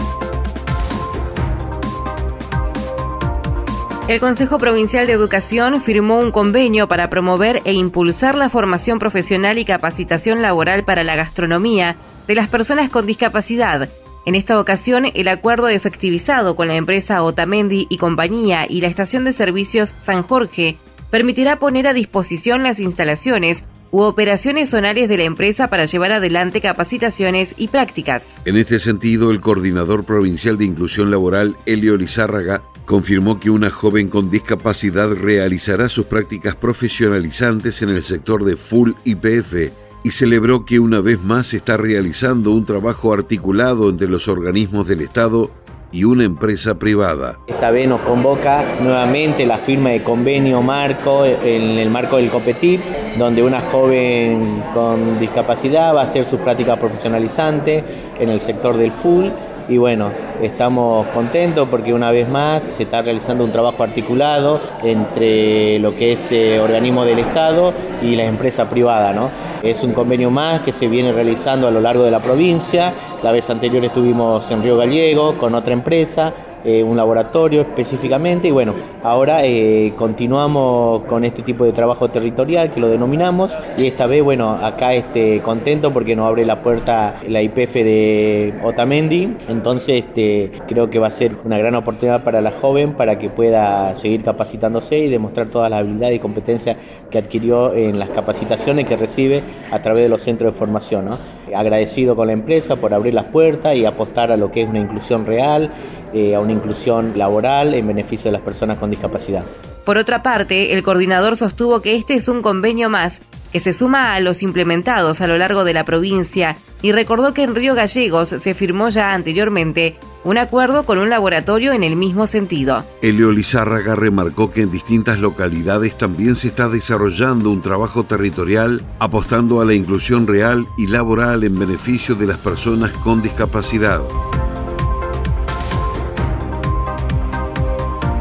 El 4.08 4.20
Consejo 4.20 4.58
Provincial 4.58 5.08
de 5.08 5.14
Educación 5.14 5.82
firmó 5.82 6.18
un 6.20 6.32
convenio 6.32 6.88
para 6.88 7.10
promover 7.10 7.62
e 7.66 7.74
impulsar 7.74 8.36
la 8.36 8.50
formación 8.50 9.00
profesional 9.00 9.58
y 9.58 9.66
capacitación 9.66 10.42
laboral 10.42 10.84
para 10.84 11.04
la 11.04 11.16
gastronomía 11.16 11.96
de 12.28 12.36
las 12.36 12.48
personas 12.48 12.90
con 12.90 13.06
discapacidad 13.06 13.90
en 14.24 14.36
esta 14.36 14.60
ocasión, 14.60 15.06
el 15.16 15.28
acuerdo 15.28 15.68
efectivizado 15.68 16.56
con 16.56 16.68
la 16.68 16.76
empresa 16.76 17.24
Otamendi 17.24 17.88
y 17.90 17.98
compañía 17.98 18.68
y 18.70 18.82
la 18.82 18.88
estación 18.88 19.24
de 19.24 19.34
servicios 19.34 19.96
San 20.00 20.22
Jorge 20.22 20.78
permitirá 21.10 21.58
poner 21.58 21.88
a 21.88 21.94
disposición 21.94 22.62
las 22.62 22.80
instalaciones 22.80 23.64
u 23.90 24.02
operaciones 24.02 24.70
zonales 24.70 25.10
de 25.10 25.18
la 25.18 25.24
empresa 25.24 25.70
para 25.70 25.86
llevar 25.86 26.12
adelante 26.12 26.62
capacitaciones 26.62 27.56
y 27.58 27.68
prácticas. 27.68 28.38
En 28.46 28.58
este 28.58 28.80
sentido, 28.80 29.32
el 29.32 29.42
coordinador 29.42 30.06
provincial 30.06 30.58
de 30.58 30.66
inclusión 30.66 31.10
laboral, 31.10 31.58
Elio 31.66 31.98
Lizárraga, 31.98 32.62
confirmó 32.92 33.40
que 33.40 33.50
una 33.50 33.70
joven 33.70 34.10
con 34.10 34.30
discapacidad 34.30 35.12
realizará 35.12 35.88
sus 35.88 36.08
prácticas 36.08 36.58
profesionalizantes 36.58 37.82
en 37.82 37.88
el 37.88 38.04
sector 38.04 38.44
de 38.44 38.58
Full 38.58 38.92
IPF 39.06 39.72
y 40.04 40.12
celebró 40.12 40.66
que 40.66 40.78
una 40.78 41.00
vez 41.00 41.24
más 41.24 41.48
se 41.48 41.58
está 41.58 41.78
realizando 41.78 42.52
un 42.52 42.66
trabajo 42.66 43.14
articulado 43.14 43.90
entre 43.90 44.10
los 44.10 44.28
organismos 44.28 44.90
del 44.90 45.00
Estado 45.00 45.50
y 45.94 46.04
una 46.04 46.26
empresa 46.26 46.76
privada. 46.80 47.38
Esta 47.48 47.72
vez 47.72 47.88
nos 47.88 48.02
convoca 48.02 48.66
nuevamente 48.82 49.46
la 49.46 49.58
firma 49.58 49.92
de 49.92 50.04
convenio 50.04 50.62
marco 50.62 51.24
en 51.26 51.80
el 51.80 51.90
marco 51.90 52.18
del 52.18 52.30
COPETIP, 52.30 52.82
donde 53.18 53.42
una 53.42 53.62
joven 53.62 54.62
con 54.74 55.18
discapacidad 55.18 55.96
va 55.96 56.02
a 56.02 56.04
hacer 56.04 56.26
sus 56.26 56.42
prácticas 56.42 56.78
profesionalizantes 56.78 57.86
en 58.20 58.28
el 58.28 58.42
sector 58.42 58.76
del 58.76 58.92
full 58.92 59.30
y 59.72 59.78
bueno, 59.78 60.12
estamos 60.42 61.08
contentos 61.14 61.70
porque 61.70 61.94
una 61.94 62.12
vez 62.12 62.28
más 62.28 62.62
se 62.62 62.84
está 62.84 63.02
realizando 63.02 63.46
un 63.46 63.54
trabajo 63.54 63.84
articulado 63.84 64.60
entre 64.84 65.80
lo 65.80 65.96
que 65.96 66.12
es 66.12 66.30
eh, 66.34 66.60
organismo 66.60 67.06
del 67.06 67.20
Estado 67.20 67.74
y 68.02 68.18
la 68.18 68.26
empresa 68.26 68.70
privada, 68.70 69.14
¿no? 69.14 69.32
Es 69.64 69.82
un 69.86 69.94
convenio 69.94 70.30
más 70.30 70.60
que 70.60 70.74
se 70.74 70.90
viene 70.90 71.14
realizando 71.14 71.70
a 71.70 71.72
lo 71.72 71.80
largo 71.80 72.04
de 72.04 72.12
la 72.12 72.20
provincia. 72.20 72.94
La 73.24 73.32
vez 73.32 73.50
anterior 73.50 73.86
estuvimos 73.86 74.52
en 74.52 74.62
Río 74.62 74.76
Gallego 74.76 75.38
con 75.38 75.56
otra 75.56 75.72
empresa 75.72 76.34
eh, 76.64 76.84
un 76.84 76.98
laboratorio 76.98 77.62
específicamente 77.62 78.48
y 78.48 78.52
bueno, 78.52 78.76
ahora 79.04 79.44
eh, 79.46 79.94
continuamos 79.98 81.04
con 81.04 81.26
este 81.26 81.42
tipo 81.42 81.66
de 81.66 81.72
trabajo 81.72 82.10
territorial 82.10 82.72
que 82.74 82.80
lo 82.80 82.90
denominamos 82.90 83.58
y 83.78 83.88
esta 83.88 84.08
vez 84.08 84.24
bueno, 84.24 84.52
acá 84.52 84.94
este, 84.94 85.42
contento 85.42 85.92
porque 85.92 86.16
nos 86.16 86.28
abre 86.28 86.46
la 86.46 86.62
puerta 86.62 87.16
la 87.28 87.42
IPF 87.42 87.74
de 87.74 88.54
Otamendi, 88.64 89.36
entonces 89.50 90.04
este, 90.06 90.52
creo 90.68 90.90
que 90.90 91.00
va 91.00 91.08
a 91.08 91.12
ser 91.12 91.36
una 91.44 91.58
gran 91.58 91.76
oportunidad 91.76 92.24
para 92.24 92.42
la 92.42 92.52
joven 92.52 92.94
para 92.94 93.18
que 93.18 93.30
pueda 93.30 93.96
seguir 93.96 94.24
capacitándose 94.24 95.00
y 95.00 95.10
demostrar 95.10 95.48
todas 95.48 95.70
las 95.70 95.82
habilidades 95.82 96.18
y 96.18 96.20
competencias 96.20 96.78
que 97.10 97.18
adquirió 97.18 97.74
en 97.74 98.00
las 98.00 98.10
capacitaciones 98.10 98.86
que 98.86 98.98
recibe 98.98 99.44
a 99.72 99.82
través 99.82 100.04
de 100.04 100.10
los 100.10 100.22
centros 100.22 100.54
de 100.54 100.60
formación. 100.60 101.10
Agradecido 101.56 102.16
con 102.16 102.28
la 102.28 102.34
empresa 102.34 102.76
por 102.76 102.94
abrir 102.94 103.14
las 103.14 103.26
puertas 103.26 103.76
y 103.76 103.86
apostar 103.86 104.32
a 104.32 104.38
lo 104.38 104.52
que 104.52 104.64
es 104.64 104.70
una 104.70 104.80
inclusión 104.80 105.26
real, 105.26 105.72
eh, 106.14 106.36
a 106.36 106.40
una 106.40 106.54
inclusión 106.54 107.18
laboral 107.18 107.74
en 107.74 107.88
beneficio 107.88 108.26
de 108.26 108.34
las 108.34 108.42
personas 108.42 108.78
con 108.78 108.90
discapacidad. 108.90 109.44
Por 109.86 109.98
otra 109.98 110.22
parte, 110.22 110.74
el 110.74 110.84
coordinador 110.84 111.38
sostuvo 111.38 111.82
que 111.82 111.96
este 111.96 112.14
es 112.14 112.28
un 112.28 112.42
convenio 112.42 112.90
más 112.90 113.22
que 113.52 113.60
se 113.60 113.74
suma 113.74 114.14
a 114.16 114.20
los 114.20 114.42
implementados 114.44 115.22
a 115.22 115.28
lo 115.28 115.38
largo 115.38 115.64
de 115.64 115.74
la 115.74 115.86
provincia 115.86 116.58
y 116.82 116.92
recordó 116.92 117.34
que 117.34 117.44
en 117.44 117.56
Río 117.56 117.76
Gallegos 117.76 118.30
se 118.30 118.54
firmó 118.54 118.90
ya 118.90 119.14
anteriormente 119.14 119.98
un 120.24 120.38
acuerdo 120.38 120.86
con 120.86 121.00
un 121.00 121.10
laboratorio 121.10 121.74
en 121.74 121.84
el 121.84 121.96
mismo 121.96 122.28
sentido. 122.28 122.84
Elio 123.02 123.32
Lizárraga 123.32 123.96
remarcó 123.96 124.52
que 124.52 124.62
en 124.62 124.72
distintas 124.72 125.20
localidades 125.20 125.98
también 125.98 126.36
se 126.36 126.48
está 126.48 126.70
desarrollando 126.70 127.50
un 127.50 127.62
trabajo 127.62 128.04
territorial 128.04 128.84
apostando 129.00 129.62
a 129.62 129.66
la 129.66 129.74
inclusión 129.74 130.28
real 130.28 130.68
y 130.78 130.88
laboral 130.88 131.44
en 131.44 131.58
beneficio 131.58 132.16
de 132.16 132.28
las 132.28 132.38
personas 132.38 132.92
con 132.92 133.22
discapacidad. 133.22 134.02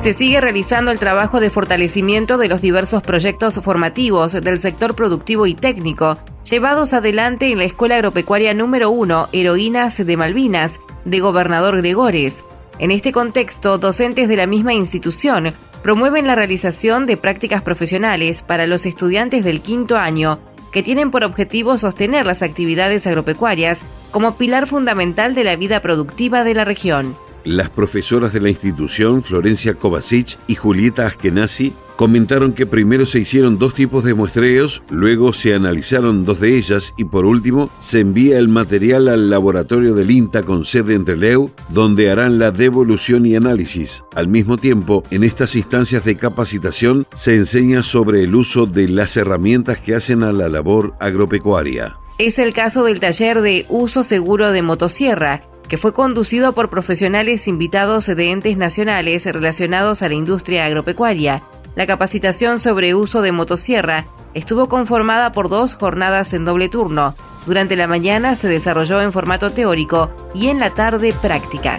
Se 0.03 0.15
sigue 0.15 0.41
realizando 0.41 0.91
el 0.91 0.99
trabajo 0.99 1.41
de 1.41 1.51
fortalecimiento 1.51 2.39
de 2.39 2.49
los 2.49 2.63
diversos 2.63 3.03
proyectos 3.03 3.61
formativos 3.63 4.33
del 4.33 4.57
sector 4.57 4.95
productivo 4.95 5.47
y 5.47 5.55
técnico, 5.55 6.17
llevados 6.49 6.95
adelante 6.95 7.53
en 7.53 7.59
la 7.59 7.65
Escuela 7.65 7.97
Agropecuaria 7.97 8.55
número 8.55 8.91
1, 8.91 9.29
Heroínas 9.33 9.99
de 9.99 10.17
Malvinas, 10.17 10.81
de 11.05 11.21
Gobernador 11.21 11.77
Gregores. 11.77 12.45
En 12.79 12.93
este 12.93 13.13
contexto, 13.13 13.77
docentes 13.77 14.27
de 14.27 14.37
la 14.37 14.47
misma 14.47 14.73
institución 14.73 15.53
promueven 15.83 16.27
la 16.27 16.35
realización 16.35 17.05
de 17.05 17.19
prácticas 17.19 17.61
profesionales 17.61 18.41
para 18.41 18.67
los 18.67 18.87
estudiantes 18.87 19.45
del 19.45 19.61
quinto 19.61 19.99
año, 19.99 20.39
que 20.73 20.83
tienen 20.83 21.11
por 21.11 21.25
objetivo 21.25 21.77
sostener 21.77 22.25
las 22.25 22.41
actividades 22.41 23.07
agropecuarias 23.07 23.85
como 24.11 24.39
pilar 24.39 24.67
fundamental 24.67 25.35
de 25.35 25.45
la 25.45 25.57
vida 25.57 25.81
productiva 25.83 26.43
de 26.43 26.55
la 26.55 26.65
región. 26.65 27.15
Las 27.45 27.71
profesoras 27.71 28.33
de 28.33 28.41
la 28.41 28.51
institución, 28.51 29.23
Florencia 29.23 29.75
Kovacic 29.75 30.39
y 30.47 30.57
Julieta 30.57 31.07
Askenazi, 31.07 31.73
comentaron 31.97 32.55
que 32.55 32.65
primero 32.65 33.05
se 33.05 33.21
hicieron 33.21 33.59
dos 33.59 33.75
tipos 33.75 34.05
de 34.05 34.15
muestreos, 34.15 34.83
luego 34.89 35.35
se 35.35 35.55
analizaron 35.55 36.25
dos 36.25 36.41
de 36.41 36.57
ellas 36.57 36.95
y 36.97 37.05
por 37.05 37.27
último 37.27 37.71
se 37.79 38.01
envía 38.01 38.39
el 38.39 38.49
material 38.49 39.09
al 39.09 39.29
laboratorio 39.29 39.95
del 39.95 40.11
INTA 40.11 40.43
con 40.43 40.65
sede 40.65 40.95
en 40.95 41.05
Trelew, 41.05 41.51
donde 41.69 42.11
harán 42.11 42.39
la 42.39 42.53
devolución 42.53 43.27
y 43.27 43.37
análisis. 43.37 44.03
Al 44.15 44.29
mismo 44.29 44.57
tiempo, 44.57 45.05
en 45.11 45.25
estas 45.25 45.57
instancias 45.57 46.05
de 46.05 46.17
capacitación 46.17 47.07
se 47.15 47.35
enseña 47.35 47.83
sobre 47.83 48.25
el 48.25 48.35
uso 48.35 48.65
de 48.65 48.89
las 48.89 49.17
herramientas 49.19 49.79
que 49.79 49.95
hacen 49.95 50.23
a 50.23 50.33
la 50.33 50.49
labor 50.49 50.95
agropecuaria. 51.01 51.97
Es 52.21 52.39
el 52.39 52.53
caso 52.53 52.85
del 52.85 53.01
taller 53.01 53.41
de 53.41 53.65
uso 53.71 54.05
seguro 54.05 54.53
de 54.53 54.61
motosierra, 54.61 55.41
que 55.71 55.79
fue 55.79 55.95
conducido 55.95 56.53
por 56.53 56.69
profesionales 56.69 57.47
invitados 57.47 58.07
de 58.07 58.33
entes 58.33 58.57
nacionales 58.57 59.25
relacionados 59.25 60.03
a 60.03 60.09
la 60.09 60.15
industria 60.15 60.67
agropecuaria. 60.67 61.45
La 61.77 61.87
capacitación 61.87 62.59
sobre 62.59 62.97
uso 62.97 63.23
de 63.23 63.31
motosierra 63.31 64.09
estuvo 64.35 64.69
conformada 64.69 65.31
por 65.31 65.49
dos 65.49 65.75
jornadas 65.75 66.35
en 66.35 66.45
doble 66.45 66.69
turno. 66.69 67.15
Durante 67.47 67.77
la 67.77 67.87
mañana 67.87 68.35
se 68.35 68.49
desarrolló 68.49 69.01
en 69.01 69.13
formato 69.13 69.51
teórico 69.51 70.11
y 70.35 70.49
en 70.49 70.59
la 70.59 70.71
tarde 70.71 71.15
práctica. 71.23 71.79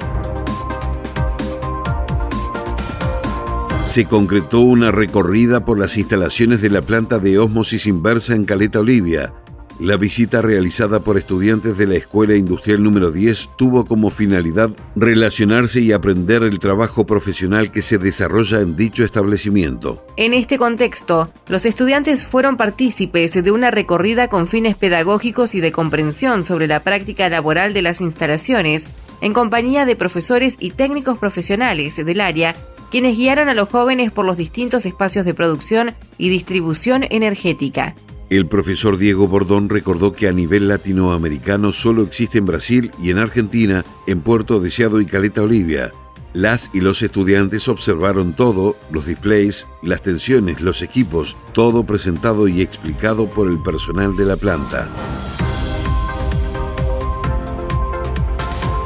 Se 3.84 4.06
concretó 4.06 4.62
una 4.62 4.92
recorrida 4.92 5.66
por 5.66 5.78
las 5.78 5.98
instalaciones 5.98 6.62
de 6.62 6.70
la 6.70 6.82
planta 6.82 7.20
de 7.20 7.38
ósmosis 7.38 7.88
inversa 7.88 8.36
en 8.36 8.46
Caleta 8.46 8.80
Olivia, 8.80 9.34
la 9.82 9.98
visita 9.98 10.44
realizada 10.44 11.00
por 11.00 11.18
estudiantes 11.18 11.76
de 11.76 11.88
la 11.88 11.96
Escuela 11.96 12.36
Industrial 12.36 12.82
número 12.82 13.12
10 13.12 13.50
tuvo 13.58 13.84
como 13.86 14.12
finalidad 14.12 14.70
relacionarse 14.96 15.82
y 15.82 15.92
aprender 15.92 16.44
el 16.44 16.60
trabajo 16.60 17.08
profesional 17.08 17.72
que 17.72 17.82
se 17.82 17.98
desarrolla 17.98 18.60
en 18.60 18.76
dicho 18.76 19.04
establecimiento. 19.04 20.06
En 20.18 20.36
este 20.36 20.60
contexto, 20.60 21.32
los 21.48 21.66
estudiantes 21.66 22.28
fueron 22.28 22.58
partícipes 22.58 23.34
de 23.34 23.52
una 23.52 23.72
recorrida 23.72 24.28
con 24.28 24.48
fines 24.48 24.76
pedagógicos 24.76 25.56
y 25.56 25.62
de 25.62 25.72
comprensión 25.72 26.46
sobre 26.46 26.68
la 26.68 26.84
práctica 26.84 27.28
laboral 27.28 27.74
de 27.74 27.82
las 27.82 28.02
instalaciones, 28.02 28.86
en 29.20 29.34
compañía 29.34 29.86
de 29.86 29.96
profesores 29.96 30.58
y 30.60 30.72
técnicos 30.72 31.18
profesionales 31.18 31.96
del 31.96 32.22
área 32.22 32.56
quienes 32.92 33.18
guiaron 33.18 33.48
a 33.48 33.54
los 33.54 33.70
jóvenes 33.70 34.12
por 34.12 34.26
los 34.26 34.36
distintos 34.36 34.86
espacios 34.86 35.26
de 35.26 35.34
producción 35.34 35.96
y 36.18 36.28
distribución 36.28 37.06
energética. 37.10 37.96
El 38.32 38.46
profesor 38.46 38.98
Diego 38.98 39.28
Bordón 39.28 39.68
recordó 39.68 40.14
que 40.14 40.30
a 40.30 40.32
nivel 40.32 40.70
latinoamericano 40.70 41.74
solo 41.74 42.02
existe 42.02 42.38
en 42.38 42.46
Brasil 42.46 42.90
y 42.98 43.10
en 43.10 43.18
Argentina, 43.18 43.84
en 44.08 44.22
Puerto 44.22 44.62
Deseado 44.62 45.02
y 45.02 45.06
Caleta 45.06 45.42
Olivia. 45.42 45.92
Las 46.32 46.70
y 46.74 46.80
los 46.80 47.02
estudiantes 47.02 47.68
observaron 47.68 48.32
todo, 48.32 48.78
los 48.90 49.06
displays, 49.06 49.68
las 49.82 50.02
tensiones, 50.02 50.62
los 50.62 50.82
equipos, 50.82 51.36
todo 51.52 51.84
presentado 51.84 52.48
y 52.48 52.62
explicado 52.62 53.28
por 53.28 53.50
el 53.50 53.62
personal 53.62 54.16
de 54.16 54.24
la 54.24 54.38
planta. 54.38 54.88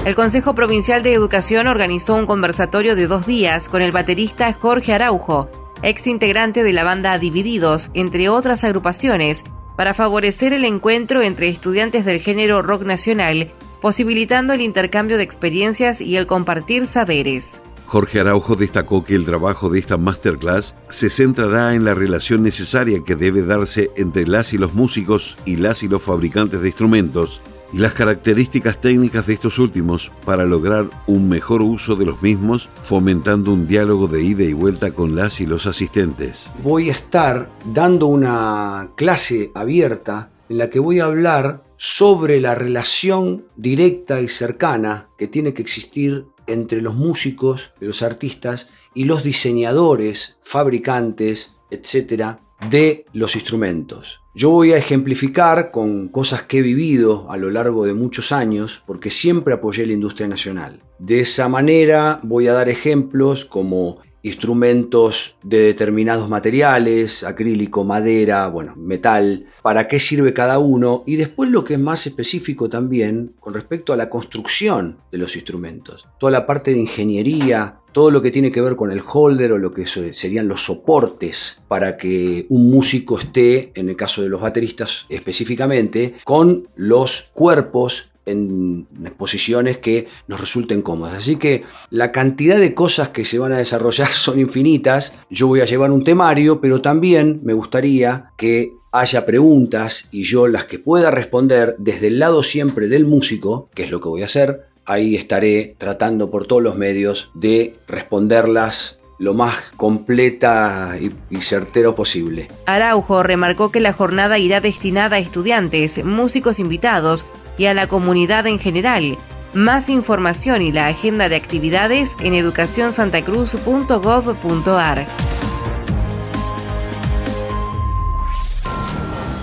El 0.06 0.16
Consejo 0.16 0.56
Provincial 0.56 1.04
de 1.04 1.14
Educación 1.14 1.68
organizó 1.68 2.16
un 2.16 2.26
conversatorio 2.26 2.96
de 2.96 3.06
dos 3.06 3.28
días 3.28 3.70
con 3.70 3.84
el 3.84 3.92
baterista 3.92 4.52
Jorge 4.54 4.94
Araujo, 4.94 5.52
ex 5.84 6.08
integrante 6.08 6.64
de 6.64 6.74
la 6.74 6.84
banda 6.84 7.18
Divididos, 7.18 7.92
entre 7.94 8.30
otras 8.30 8.64
agrupaciones, 8.64 9.44
para 9.76 9.94
favorecer 9.94 10.54
el 10.54 10.66
encuentro 10.66 11.22
entre 11.22 11.50
estudiantes 11.50 12.06
del 12.06 12.20
género 12.20 12.62
rock 12.62 12.84
nacional, 12.84 13.52
posibilitando 13.82 14.54
el 14.54 14.62
intercambio 14.62 15.18
de 15.18 15.24
experiencias 15.24 16.02
y 16.02 16.16
el 16.16 16.28
compartir 16.28 16.88
saberes. 16.88 17.62
Jorge 17.86 18.20
Araujo 18.20 18.56
destacó 18.56 19.06
que 19.06 19.16
el 19.16 19.26
trabajo 19.26 19.70
de 19.70 19.80
esta 19.80 19.98
masterclass 19.98 20.74
se 20.90 21.10
centrará 21.10 21.76
en 21.76 21.86
la 21.86 21.94
relación 21.94 22.42
necesaria 22.42 23.04
que 23.06 23.16
debe 23.16 23.44
darse 23.44 23.92
entre 23.96 24.26
las 24.28 24.54
y 24.54 24.58
los 24.58 24.74
músicos 24.74 25.38
y 25.46 25.58
las 25.58 25.84
y 25.84 25.88
los 25.88 26.02
fabricantes 26.02 26.62
de 26.62 26.68
instrumentos 26.68 27.42
y 27.76 27.80
las 27.80 27.92
características 27.92 28.80
técnicas 28.80 29.28
de 29.28 29.34
estos 29.34 29.60
últimos 29.60 30.10
para 30.24 30.46
lograr 30.46 30.90
un 31.08 31.28
mejor 31.28 31.62
uso 31.62 31.98
de 31.98 32.06
los 32.06 32.22
mismos, 32.22 32.70
fomentando 32.84 33.52
un 33.52 33.68
diálogo 33.68 34.08
de 34.08 34.24
ida 34.24 34.44
y 34.44 34.54
vuelta 34.54 34.92
con 34.92 35.14
las 35.14 35.42
y 35.42 35.46
los 35.46 35.66
asistentes. 35.68 36.50
Voy 36.64 36.88
a 36.88 36.94
estar 36.94 37.50
dando 37.66 38.08
una 38.08 38.92
clase 38.96 39.52
abierta 39.54 40.32
en 40.48 40.60
la 40.60 40.70
que 40.70 40.80
voy 40.80 41.02
a 41.02 41.06
hablar 41.06 41.66
sobre 41.76 42.40
la 42.40 42.56
relación 42.56 43.46
directa 43.58 44.22
y 44.22 44.30
cercana 44.30 45.10
que 45.18 45.28
tiene 45.28 45.54
que 45.54 45.62
existir 45.62 46.28
entre 46.48 46.82
los 46.82 46.96
músicos, 46.96 47.74
los 47.82 48.04
artistas 48.04 48.70
y 48.94 49.04
los 49.04 49.24
diseñadores, 49.24 50.38
fabricantes, 50.44 51.58
etcétera, 51.72 52.40
de 52.70 53.06
los 53.14 53.36
instrumentos. 53.36 54.22
Yo 54.34 54.50
voy 54.50 54.74
a 54.74 54.78
ejemplificar 54.78 55.72
con 55.72 56.10
cosas 56.10 56.44
que 56.44 56.58
he 56.58 56.62
vivido 56.62 57.30
a 57.32 57.38
lo 57.38 57.50
largo 57.50 57.86
de 57.86 57.94
muchos 57.94 58.32
años, 58.32 58.84
porque 58.86 59.10
siempre 59.10 59.54
apoyé 59.54 59.86
la 59.86 59.94
industria 59.94 60.28
nacional. 60.28 60.82
De 61.00 61.22
esa 61.22 61.48
manera 61.48 62.20
voy 62.24 62.48
a 62.48 62.54
dar 62.54 62.68
ejemplos 62.68 63.46
como 63.46 64.00
instrumentos 64.26 65.36
de 65.44 65.60
determinados 65.60 66.28
materiales, 66.30 67.24
acrílico, 67.24 67.84
madera, 67.84 68.48
bueno, 68.48 68.74
metal, 68.76 69.46
para 69.62 69.88
qué 69.88 70.00
sirve 70.00 70.34
cada 70.34 70.58
uno 70.58 71.04
y 71.06 71.16
después 71.16 71.52
lo 71.52 71.64
que 71.64 71.76
es 71.76 71.80
más 71.80 72.08
específico 72.08 72.68
también 72.68 73.34
con 73.40 73.54
respecto 73.54 73.94
a 73.94 73.98
la 73.98 74.10
construcción 74.10 74.98
de 75.12 75.20
los 75.20 75.36
instrumentos, 75.36 76.08
toda 76.20 76.32
la 76.32 76.48
parte 76.48 76.72
de 76.72 76.80
ingeniería, 76.80 77.82
todo 77.92 78.10
lo 78.10 78.20
que 78.24 78.32
tiene 78.32 78.52
que 78.52 78.62
ver 78.62 78.76
con 78.76 78.92
el 78.92 79.04
holder 79.06 79.52
o 79.52 79.58
lo 79.60 79.72
que 79.72 79.86
serían 79.86 80.48
los 80.48 80.66
soportes 80.66 81.64
para 81.68 81.96
que 81.96 82.48
un 82.50 82.72
músico 82.72 83.20
esté, 83.20 83.72
en 83.76 83.90
el 83.90 83.96
caso 83.96 84.24
de 84.24 84.30
los 84.30 84.42
bateristas 84.42 85.06
específicamente, 85.08 86.16
con 86.24 86.68
los 86.76 87.30
cuerpos 87.34 88.10
en 88.26 88.88
exposiciones 89.04 89.78
que 89.78 90.08
nos 90.28 90.40
resulten 90.40 90.82
cómodas. 90.82 91.16
Así 91.16 91.36
que 91.36 91.64
la 91.90 92.12
cantidad 92.12 92.58
de 92.58 92.74
cosas 92.74 93.10
que 93.10 93.26
se 93.26 93.40
van 93.40 93.54
a 93.54 93.58
desarrollar 93.58 94.08
son 94.12 94.40
infinitas. 94.40 95.16
Yo 95.30 95.48
voy 95.48 95.62
a 95.62 95.66
llevar 95.66 95.92
un 95.92 96.04
temario, 96.04 96.62
pero 96.62 96.82
también 96.82 97.42
me 97.44 97.54
gustaría 97.54 98.32
que 98.38 98.74
haya 98.92 99.26
preguntas 99.26 100.08
y 100.12 100.24
yo 100.24 100.48
las 100.48 100.66
que 100.66 100.80
pueda 100.80 101.12
responder 101.12 101.76
desde 101.78 102.08
el 102.08 102.20
lado 102.20 102.44
siempre 102.44 102.88
del 102.88 103.06
músico, 103.06 103.70
que 103.76 103.84
es 103.84 103.92
lo 103.92 104.00
que 104.00 104.08
voy 104.08 104.22
a 104.22 104.26
hacer, 104.26 104.62
ahí 104.86 105.16
estaré 105.16 105.76
tratando 105.78 106.32
por 106.32 106.48
todos 106.48 106.64
los 106.64 106.78
medios 106.78 107.30
de 107.34 107.76
responderlas 107.88 109.00
lo 109.18 109.34
más 109.34 109.56
completa 109.78 110.98
y, 111.00 111.42
certero 111.42 111.96
posible. 111.96 112.48
Araujo 112.66 113.24
remarcó 113.24 113.72
que 113.72 113.80
la 113.80 113.94
jornada 113.94 114.40
irá 114.40 114.60
destinada 114.62 115.18
a 115.18 115.20
estudiantes, 115.20 116.04
músicos 116.04 116.60
invitados 116.60 117.26
y 117.58 117.66
a 117.66 117.74
la 117.74 117.88
comunidad 117.88 118.48
en 118.48 118.60
general. 118.60 119.18
Más 119.54 119.90
información 119.90 120.62
y 120.62 120.72
la 120.72 120.88
agenda 120.88 121.28
de 121.30 121.36
actividades 121.36 122.16
en 122.20 122.34
educacionsantacruz.gov.ar. 122.34 125.06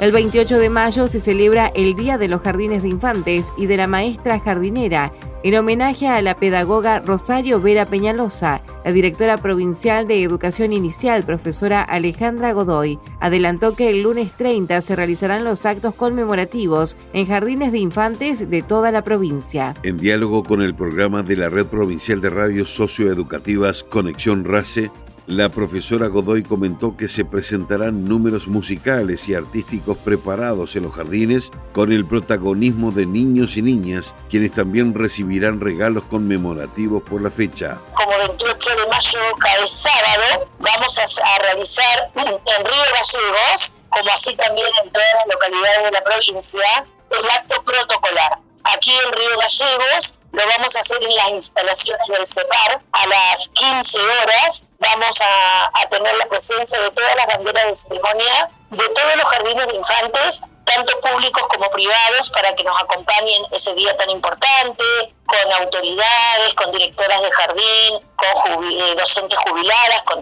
El 0.00 0.10
28 0.10 0.58
de 0.58 0.68
mayo 0.68 1.08
se 1.08 1.20
celebra 1.20 1.70
el 1.76 1.94
Día 1.94 2.18
de 2.18 2.26
los 2.26 2.40
Jardines 2.40 2.82
de 2.82 2.88
Infantes 2.88 3.54
y 3.56 3.66
de 3.66 3.76
la 3.76 3.86
Maestra 3.86 4.40
Jardinera 4.40 5.12
en 5.44 5.56
homenaje 5.56 6.06
a 6.06 6.22
la 6.22 6.36
pedagoga 6.36 7.00
Rosario 7.00 7.60
Vera 7.60 7.84
Peñalosa, 7.84 8.62
la 8.84 8.92
directora 8.92 9.36
provincial 9.36 10.06
de 10.06 10.22
Educación 10.22 10.72
Inicial, 10.72 11.24
profesora 11.24 11.82
Alejandra 11.82 12.52
Godoy, 12.52 12.98
adelantó 13.20 13.74
que 13.74 13.90
el 13.90 14.02
lunes 14.02 14.30
30 14.36 14.80
se 14.80 14.94
realizarán 14.94 15.44
los 15.44 15.66
actos 15.66 15.94
conmemorativos 15.94 16.96
en 17.12 17.26
jardines 17.26 17.72
de 17.72 17.78
infantes 17.78 18.48
de 18.48 18.62
toda 18.62 18.92
la 18.92 19.02
provincia. 19.02 19.74
En 19.82 19.96
diálogo 19.96 20.44
con 20.44 20.62
el 20.62 20.74
programa 20.74 21.22
de 21.22 21.36
la 21.36 21.48
Red 21.48 21.66
Provincial 21.66 22.20
de 22.20 22.30
Radios 22.30 22.70
Socioeducativas 22.70 23.82
Conexión 23.82 24.44
RACE, 24.44 24.90
la 25.26 25.48
profesora 25.48 26.08
Godoy 26.08 26.42
comentó 26.42 26.96
que 26.96 27.08
se 27.08 27.24
presentarán 27.24 28.04
números 28.04 28.48
musicales 28.48 29.28
y 29.28 29.34
artísticos 29.34 29.96
preparados 29.98 30.74
en 30.74 30.82
los 30.82 30.94
jardines 30.94 31.50
con 31.72 31.92
el 31.92 32.04
protagonismo 32.04 32.90
de 32.90 33.06
niños 33.06 33.56
y 33.56 33.62
niñas, 33.62 34.14
quienes 34.30 34.52
también 34.52 34.94
recibirán 34.94 35.60
regalos 35.60 36.04
conmemorativos 36.04 37.02
por 37.04 37.22
la 37.22 37.30
fecha. 37.30 37.78
Como 37.94 38.18
28 38.18 38.70
de 38.70 38.86
mayo 38.88 39.20
cae 39.38 39.66
sábado, 39.66 40.48
vamos 40.58 40.98
a, 40.98 41.42
realizar 41.42 42.10
en 42.16 42.26
Río 42.26 42.84
Gallegos, 42.94 43.74
como 43.90 44.10
así 44.12 44.34
también 44.36 44.68
en 44.84 44.90
todas 44.90 45.08
las 45.18 45.34
localidades 45.34 45.84
de 45.84 45.90
la 45.92 46.02
provincia, 46.02 46.86
el 47.10 47.30
acto 47.30 47.62
protocolar. 47.62 48.38
Aquí 48.64 48.92
en 48.92 49.12
Río 49.12 49.38
Gallegos 49.38 50.16
lo 50.32 50.46
vamos 50.46 50.74
a 50.76 50.80
hacer 50.80 51.02
en 51.02 51.14
las 51.14 51.28
instalaciones 51.28 52.06
del 52.08 52.26
CEPAR 52.26 52.80
a 52.92 53.06
las 53.06 53.50
15 53.50 53.98
horas 53.98 54.66
vamos 54.78 55.20
a, 55.20 55.88
tener 55.88 56.16
la 56.16 56.26
presencia 56.26 56.80
de 56.80 56.90
todas 56.90 57.16
las 57.16 57.26
banderas 57.26 57.66
de 57.66 57.74
ceremonia 57.74 58.50
de 58.70 58.88
todos 58.88 59.16
los 59.16 59.28
jardines 59.28 59.66
de 59.66 59.74
infantes, 59.74 60.42
tanto 60.64 60.98
públicos 61.00 61.46
como 61.48 61.68
privados, 61.70 62.30
para 62.30 62.54
que 62.54 62.64
nos 62.64 62.80
acompañen 62.80 63.42
ese 63.50 63.74
día 63.74 63.96
tan 63.96 64.10
importante, 64.10 64.84
con 65.26 65.52
autoridades, 65.52 66.54
con 66.54 66.70
directoras 66.70 67.22
de 67.22 67.30
jardín, 67.30 68.00
con 68.16 68.70
eh, 68.70 68.94
docentes 68.96 69.38
jubiladas, 69.38 70.02
con, 70.02 70.20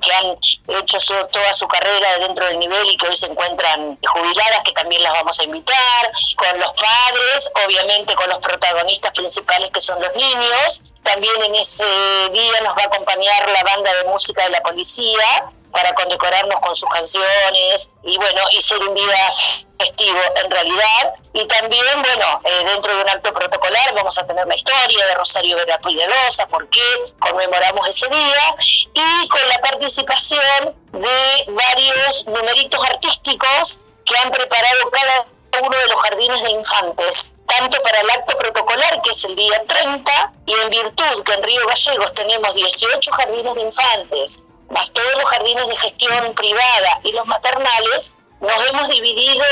que 0.00 0.12
han 0.12 0.38
hecho 0.80 1.26
toda 1.26 1.52
su 1.52 1.68
carrera 1.68 2.18
dentro 2.18 2.46
del 2.46 2.58
nivel 2.58 2.90
y 2.90 2.96
que 2.96 3.08
hoy 3.08 3.16
se 3.16 3.26
encuentran 3.26 3.98
jubiladas, 4.06 4.62
que 4.64 4.72
también 4.72 5.02
las 5.02 5.12
vamos 5.12 5.38
a 5.38 5.44
invitar, 5.44 6.12
con 6.36 6.60
los 6.60 6.72
padres, 6.74 7.52
obviamente 7.66 8.14
con 8.14 8.28
los 8.28 8.38
protagonistas 8.38 9.12
principales 9.12 9.70
que 9.70 9.80
son 9.80 10.00
los 10.00 10.14
niños. 10.14 10.94
También 11.02 11.42
en 11.44 11.54
ese 11.54 11.86
día 12.32 12.60
nos 12.62 12.76
va 12.76 12.82
a 12.82 12.86
acompañar 12.86 13.48
la 13.50 13.62
banda 13.64 13.92
de 13.94 14.04
música 14.04 14.44
de 14.44 14.50
la 14.50 14.62
policía 14.62 15.52
para 15.78 15.94
condecorarnos 15.94 16.58
con 16.58 16.74
sus 16.74 16.88
canciones 16.88 17.92
y 18.02 18.16
bueno, 18.16 18.40
y 18.50 18.60
ser 18.60 18.78
un 18.82 18.94
día 18.94 19.30
festivo 19.78 20.18
en 20.42 20.50
realidad. 20.50 21.14
Y 21.34 21.46
también, 21.46 22.02
bueno, 22.02 22.40
eh, 22.44 22.64
dentro 22.64 22.96
de 22.96 23.02
un 23.02 23.08
acto 23.08 23.32
protocolar 23.32 23.94
vamos 23.94 24.18
a 24.18 24.26
tener 24.26 24.44
la 24.44 24.56
historia 24.56 25.06
de 25.06 25.14
Rosario 25.14 25.54
Vera 25.56 25.78
Pidelosa, 25.78 26.48
por 26.48 26.68
qué 26.68 27.14
conmemoramos 27.20 27.88
ese 27.88 28.08
día, 28.08 28.56
y 28.92 29.28
con 29.28 29.48
la 29.48 29.60
participación 29.60 30.74
de 30.94 31.44
varios 31.46 32.26
numeritos 32.26 32.84
artísticos 32.84 33.84
que 34.04 34.16
han 34.16 34.32
preparado 34.32 34.90
cada 34.90 35.26
uno 35.62 35.78
de 35.78 35.86
los 35.86 36.00
jardines 36.00 36.42
de 36.42 36.50
infantes, 36.50 37.36
tanto 37.46 37.80
para 37.82 38.00
el 38.00 38.10
acto 38.10 38.34
protocolar, 38.34 39.00
que 39.02 39.10
es 39.10 39.24
el 39.24 39.36
día 39.36 39.62
30, 39.64 40.32
y 40.46 40.54
en 40.54 40.70
virtud 40.70 41.22
que 41.24 41.34
en 41.34 41.42
Río 41.44 41.66
Gallegos 41.68 42.14
tenemos 42.14 42.54
18 42.56 43.12
jardines 43.12 43.54
de 43.54 43.62
infantes, 43.62 44.44
más 44.70 44.92
todos 44.92 45.14
los 45.14 45.24
jardines 45.24 45.68
de 45.68 45.76
gestión 45.76 46.34
privada 46.34 47.00
y 47.04 47.12
los 47.12 47.26
maternales, 47.26 48.16
nos 48.40 48.68
hemos 48.68 48.88
dividido 48.88 49.44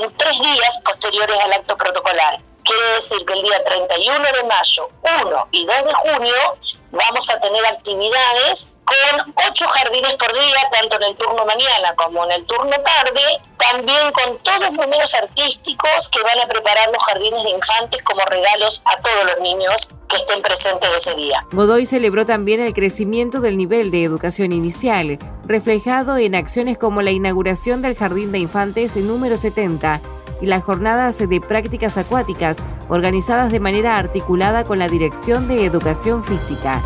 en 0.00 0.16
tres 0.16 0.40
días 0.40 0.80
posteriores 0.84 1.38
al 1.40 1.52
acto 1.52 1.76
protocolar. 1.76 2.40
Quiere 2.64 2.94
decir 2.94 3.24
que 3.26 3.32
el 3.32 3.42
día 3.42 3.64
31 3.64 4.14
de 4.14 4.44
mayo, 4.44 4.88
1 5.24 5.48
y 5.52 5.66
2 5.66 5.76
de 5.84 5.94
junio 5.94 6.34
vamos 6.90 7.30
a 7.30 7.40
tener 7.40 7.64
actividades 7.66 8.72
con 8.84 9.34
ocho 9.48 9.66
jardines 9.68 10.16
por 10.16 10.32
día, 10.32 10.58
tanto 10.72 10.96
en 10.96 11.02
el 11.04 11.16
turno 11.16 11.46
mañana 11.46 11.94
como 11.96 12.24
en 12.24 12.32
el 12.32 12.44
turno 12.46 12.70
tarde, 12.70 13.22
también 13.56 14.10
con 14.12 14.38
todos 14.38 14.60
los 14.60 14.72
números 14.72 15.14
artísticos 15.14 16.08
que 16.08 16.22
van 16.22 16.40
a 16.40 16.46
preparar 16.46 16.88
los 16.92 17.02
jardines 17.04 17.44
de 17.44 17.50
infantes 17.50 18.02
como 18.02 18.20
regalos 18.26 18.82
a 18.86 19.00
todos 19.00 19.26
los 19.26 19.40
niños 19.40 19.90
que 20.08 20.16
estén 20.16 20.42
presentes 20.42 20.90
ese 20.96 21.14
día. 21.14 21.44
Godoy 21.52 21.86
celebró 21.86 22.26
también 22.26 22.60
el 22.60 22.74
crecimiento 22.74 23.40
del 23.40 23.56
nivel 23.56 23.90
de 23.90 24.02
educación 24.02 24.52
inicial, 24.52 25.18
reflejado 25.44 26.18
en 26.18 26.34
acciones 26.34 26.78
como 26.78 27.02
la 27.02 27.12
inauguración 27.12 27.82
del 27.82 27.96
Jardín 27.96 28.32
de 28.32 28.38
Infantes 28.38 28.96
número 28.96 29.38
70 29.38 30.00
y 30.40 30.46
las 30.46 30.64
jornadas 30.64 31.18
de 31.18 31.40
prácticas 31.40 31.96
acuáticas 31.96 32.64
organizadas 32.88 33.52
de 33.52 33.60
manera 33.60 33.96
articulada 33.96 34.64
con 34.64 34.78
la 34.78 34.88
Dirección 34.88 35.48
de 35.48 35.64
Educación 35.64 36.24
Física. 36.24 36.80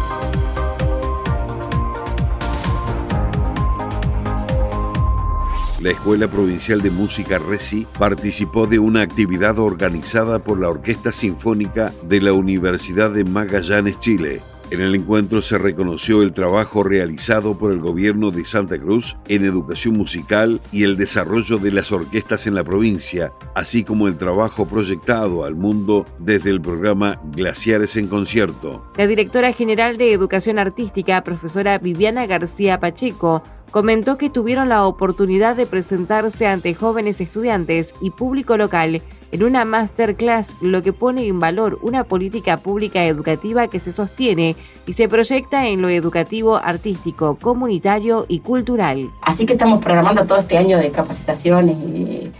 La 5.84 5.90
Escuela 5.90 6.28
Provincial 6.28 6.80
de 6.80 6.90
Música 6.90 7.36
RECI 7.36 7.86
participó 7.98 8.66
de 8.66 8.78
una 8.78 9.02
actividad 9.02 9.58
organizada 9.58 10.38
por 10.38 10.58
la 10.58 10.70
Orquesta 10.70 11.12
Sinfónica 11.12 11.92
de 12.04 12.22
la 12.22 12.32
Universidad 12.32 13.10
de 13.10 13.24
Magallanes, 13.24 14.00
Chile. 14.00 14.40
En 14.70 14.80
el 14.80 14.94
encuentro 14.94 15.42
se 15.42 15.58
reconoció 15.58 16.22
el 16.22 16.32
trabajo 16.32 16.82
realizado 16.82 17.56
por 17.56 17.70
el 17.70 17.80
gobierno 17.80 18.30
de 18.30 18.44
Santa 18.44 18.78
Cruz 18.78 19.16
en 19.28 19.44
educación 19.44 19.94
musical 19.94 20.60
y 20.72 20.84
el 20.84 20.96
desarrollo 20.96 21.58
de 21.58 21.70
las 21.70 21.92
orquestas 21.92 22.46
en 22.46 22.54
la 22.54 22.64
provincia, 22.64 23.30
así 23.54 23.84
como 23.84 24.08
el 24.08 24.16
trabajo 24.16 24.66
proyectado 24.66 25.44
al 25.44 25.54
mundo 25.54 26.06
desde 26.18 26.50
el 26.50 26.60
programa 26.60 27.20
Glaciares 27.34 27.96
en 27.96 28.08
Concierto. 28.08 28.82
La 28.96 29.06
directora 29.06 29.52
general 29.52 29.98
de 29.98 30.12
Educación 30.12 30.58
Artística, 30.58 31.22
profesora 31.22 31.78
Viviana 31.78 32.26
García 32.26 32.80
Pacheco, 32.80 33.42
comentó 33.70 34.18
que 34.18 34.30
tuvieron 34.30 34.68
la 34.68 34.86
oportunidad 34.86 35.56
de 35.56 35.66
presentarse 35.66 36.46
ante 36.46 36.74
jóvenes 36.74 37.20
estudiantes 37.20 37.94
y 38.00 38.10
público 38.10 38.56
local 38.56 39.02
en 39.34 39.42
una 39.42 39.64
masterclass, 39.64 40.54
lo 40.62 40.84
que 40.84 40.92
pone 40.92 41.26
en 41.26 41.40
valor 41.40 41.80
una 41.82 42.04
política 42.04 42.56
pública 42.56 43.04
educativa 43.04 43.66
que 43.66 43.80
se 43.80 43.92
sostiene 43.92 44.54
y 44.86 44.92
se 44.92 45.08
proyecta 45.08 45.66
en 45.66 45.82
lo 45.82 45.88
educativo, 45.88 46.54
artístico, 46.56 47.36
comunitario 47.42 48.26
y 48.28 48.38
cultural. 48.38 49.10
Así 49.22 49.44
que 49.44 49.54
estamos 49.54 49.82
programando 49.82 50.24
todo 50.24 50.38
este 50.38 50.56
año 50.56 50.78
de 50.78 50.92
capacitaciones 50.92 51.76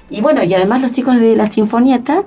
y, 0.09 0.21
bueno, 0.21 0.45
y 0.45 0.55
además 0.55 0.83
los 0.83 0.93
chicos 0.93 1.19
de 1.19 1.35
la 1.35 1.49
Sinfonieta, 1.49 2.23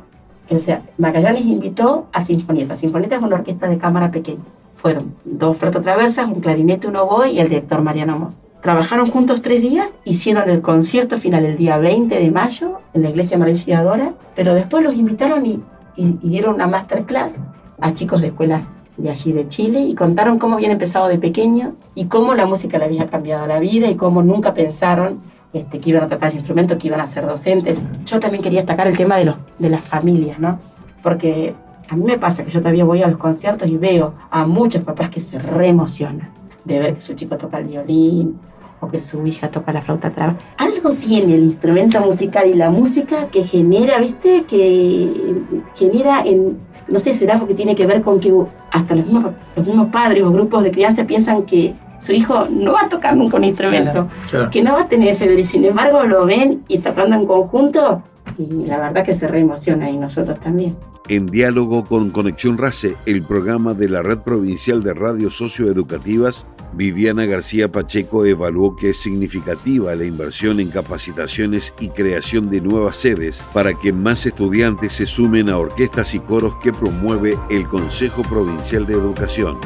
o 0.49 0.59
sea, 0.59 0.81
Magallanes 0.97 1.45
invitó 1.45 2.07
a 2.11 2.21
Sinfonieta. 2.21 2.75
Sinfonieta 2.75 3.15
es 3.15 3.21
una 3.21 3.37
orquesta 3.37 3.69
de 3.69 3.77
cámara 3.77 4.11
pequeña. 4.11 4.43
Fueron 4.75 5.15
dos 5.23 5.57
traversas, 5.57 6.27
un 6.27 6.41
clarinete, 6.41 6.87
un 6.87 6.97
oboe 6.97 7.31
y 7.31 7.39
el 7.39 7.47
director 7.47 7.81
Mariano 7.81 8.19
Moss. 8.19 8.35
Trabajaron 8.61 9.11
juntos 9.11 9.41
tres 9.41 9.61
días, 9.61 9.93
hicieron 10.03 10.49
el 10.49 10.61
concierto 10.61 11.17
final 11.17 11.45
el 11.45 11.57
día 11.57 11.77
20 11.77 12.19
de 12.19 12.31
mayo 12.31 12.79
en 12.93 13.03
la 13.03 13.09
iglesia 13.09 13.37
María 13.37 14.13
pero 14.35 14.55
después 14.55 14.83
los 14.83 14.95
invitaron 14.95 15.45
y, 15.45 15.61
dieron 15.95 16.55
una 16.55 16.67
masterclass 16.67 17.35
a 17.79 17.93
chicos 17.93 18.21
de 18.21 18.27
escuelas 18.27 18.63
de 18.97 19.09
allí 19.09 19.31
de 19.31 19.47
Chile 19.47 19.79
y 19.79 19.95
contaron 19.95 20.37
cómo 20.37 20.55
habían 20.55 20.71
empezado 20.71 21.07
de 21.07 21.17
pequeño 21.17 21.73
y 21.95 22.05
cómo 22.05 22.35
la 22.35 22.45
música 22.45 22.77
le 22.77 22.85
había 22.85 23.07
cambiado 23.07 23.47
la 23.47 23.59
vida 23.59 23.87
y 23.89 23.95
cómo 23.95 24.21
nunca 24.21 24.53
pensaron 24.53 25.21
este, 25.53 25.79
que 25.79 25.89
iban 25.89 26.03
a 26.03 26.07
tocar 26.07 26.35
instrumentos, 26.35 26.77
que 26.77 26.87
iban 26.87 27.01
a 27.01 27.07
ser 27.07 27.25
docentes. 27.25 27.83
Yo 28.05 28.19
también 28.19 28.43
quería 28.43 28.59
destacar 28.59 28.87
el 28.87 28.95
tema 28.95 29.17
de, 29.17 29.25
los, 29.25 29.35
de 29.57 29.69
las 29.69 29.81
familias, 29.81 30.39
¿no? 30.39 30.59
Porque 31.01 31.55
a 31.89 31.95
mí 31.95 32.03
me 32.03 32.19
pasa 32.19 32.43
que 32.43 32.51
yo 32.51 32.59
todavía 32.59 32.85
voy 32.85 33.01
a 33.01 33.07
los 33.07 33.17
conciertos 33.17 33.67
y 33.67 33.77
veo 33.77 34.13
a 34.29 34.45
muchos 34.45 34.83
papás 34.83 35.09
que 35.09 35.21
se 35.21 35.39
reemocionan 35.39 36.36
de 36.67 36.79
ver 36.79 36.95
que 36.95 37.01
su 37.01 37.13
chico 37.13 37.37
toca 37.37 37.59
el 37.59 37.65
violín 37.65 38.39
o 38.79 38.87
que 38.87 38.99
su 38.99 39.25
hija 39.25 39.49
toca 39.49 39.71
la 39.73 39.81
flauta 39.81 40.11
traba. 40.11 40.35
Algo 40.57 40.91
tiene 40.91 41.35
el 41.35 41.43
instrumento 41.43 41.99
musical 42.01 42.47
y 42.47 42.53
la 42.53 42.69
música 42.69 43.27
que 43.27 43.43
genera, 43.43 43.97
¿viste? 43.99 44.43
Que 44.43 45.41
genera 45.75 46.21
en, 46.23 46.57
no 46.87 46.99
sé, 46.99 47.13
será 47.13 47.39
porque 47.39 47.55
tiene 47.55 47.75
que 47.75 47.87
ver 47.87 48.01
con 48.01 48.19
que 48.19 48.33
hasta 48.71 48.95
los 48.95 49.05
mismos, 49.07 49.33
los 49.55 49.65
mismos 49.65 49.87
padres 49.87 50.23
o 50.23 50.31
grupos 50.31 50.63
de 50.63 50.71
crianza 50.71 51.05
piensan 51.05 51.43
que 51.43 51.73
su 51.99 52.11
hijo 52.11 52.45
no 52.49 52.73
va 52.73 52.81
a 52.81 52.89
tocar 52.89 53.15
nunca 53.15 53.37
un 53.37 53.45
instrumento, 53.45 54.07
que 54.51 54.61
no 54.61 54.73
va 54.73 54.81
a 54.81 54.87
tener 54.87 55.09
ese 55.09 55.27
derecho. 55.27 55.49
Sin 55.51 55.65
embargo, 55.65 56.03
lo 56.03 56.25
ven 56.25 56.63
y 56.67 56.77
tocando 56.77 57.15
en 57.15 57.25
conjunto 57.25 58.03
y 58.37 58.67
la 58.67 58.77
verdad 58.77 59.03
que 59.03 59.15
se 59.15 59.27
reemociona 59.27 59.89
y 59.89 59.97
nosotros 59.97 60.39
también. 60.39 60.75
En 61.09 61.25
diálogo 61.25 61.85
con 61.85 62.09
Conexión 62.11 62.57
RACE, 62.57 62.97
el 63.05 63.23
programa 63.23 63.73
de 63.73 63.87
la 63.87 64.01
Red 64.01 64.19
Provincial 64.19 64.83
de 64.83 64.93
Radios 64.93 65.37
Socioeducativas, 65.37 66.45
Viviana 66.73 67.25
García 67.25 67.71
Pacheco 67.71 68.25
evaluó 68.25 68.75
que 68.75 68.89
es 68.89 68.97
significativa 68.97 69.95
la 69.95 70.03
inversión 70.03 70.59
en 70.59 70.69
capacitaciones 70.69 71.73
y 71.79 71.87
creación 71.89 72.49
de 72.49 72.59
nuevas 72.59 72.97
sedes 72.97 73.41
para 73.53 73.73
que 73.79 73.93
más 73.93 74.25
estudiantes 74.25 74.93
se 74.93 75.05
sumen 75.05 75.49
a 75.49 75.57
orquestas 75.57 76.13
y 76.13 76.19
coros 76.19 76.55
que 76.61 76.73
promueve 76.73 77.37
el 77.49 77.63
Consejo 77.63 78.21
Provincial 78.23 78.85
de 78.85 78.93
Educación. 78.93 79.57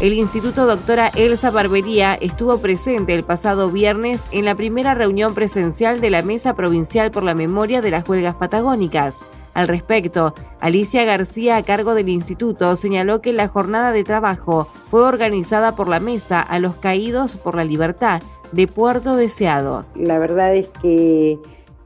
El 0.00 0.12
Instituto 0.12 0.66
Doctora 0.66 1.08
Elsa 1.14 1.52
Barbería 1.52 2.14
estuvo 2.14 2.58
presente 2.58 3.14
el 3.14 3.22
pasado 3.22 3.70
viernes 3.70 4.26
en 4.32 4.44
la 4.44 4.56
primera 4.56 4.92
reunión 4.92 5.34
presencial 5.34 6.00
de 6.00 6.10
la 6.10 6.20
Mesa 6.20 6.54
Provincial 6.54 7.12
por 7.12 7.22
la 7.22 7.34
Memoria 7.34 7.80
de 7.80 7.92
las 7.92 8.08
Huelgas 8.08 8.34
Patagónicas. 8.34 9.24
Al 9.54 9.68
respecto, 9.68 10.34
Alicia 10.60 11.04
García, 11.04 11.56
a 11.56 11.62
cargo 11.62 11.94
del 11.94 12.08
instituto, 12.08 12.74
señaló 12.74 13.22
que 13.22 13.32
la 13.32 13.46
jornada 13.46 13.92
de 13.92 14.02
trabajo 14.02 14.66
fue 14.90 15.02
organizada 15.02 15.76
por 15.76 15.86
la 15.86 16.00
Mesa 16.00 16.40
a 16.40 16.58
los 16.58 16.74
Caídos 16.74 17.36
por 17.36 17.54
la 17.54 17.64
Libertad 17.64 18.20
de 18.50 18.66
Puerto 18.66 19.14
Deseado. 19.14 19.84
La 19.94 20.18
verdad 20.18 20.56
es 20.56 20.68
que 20.82 21.38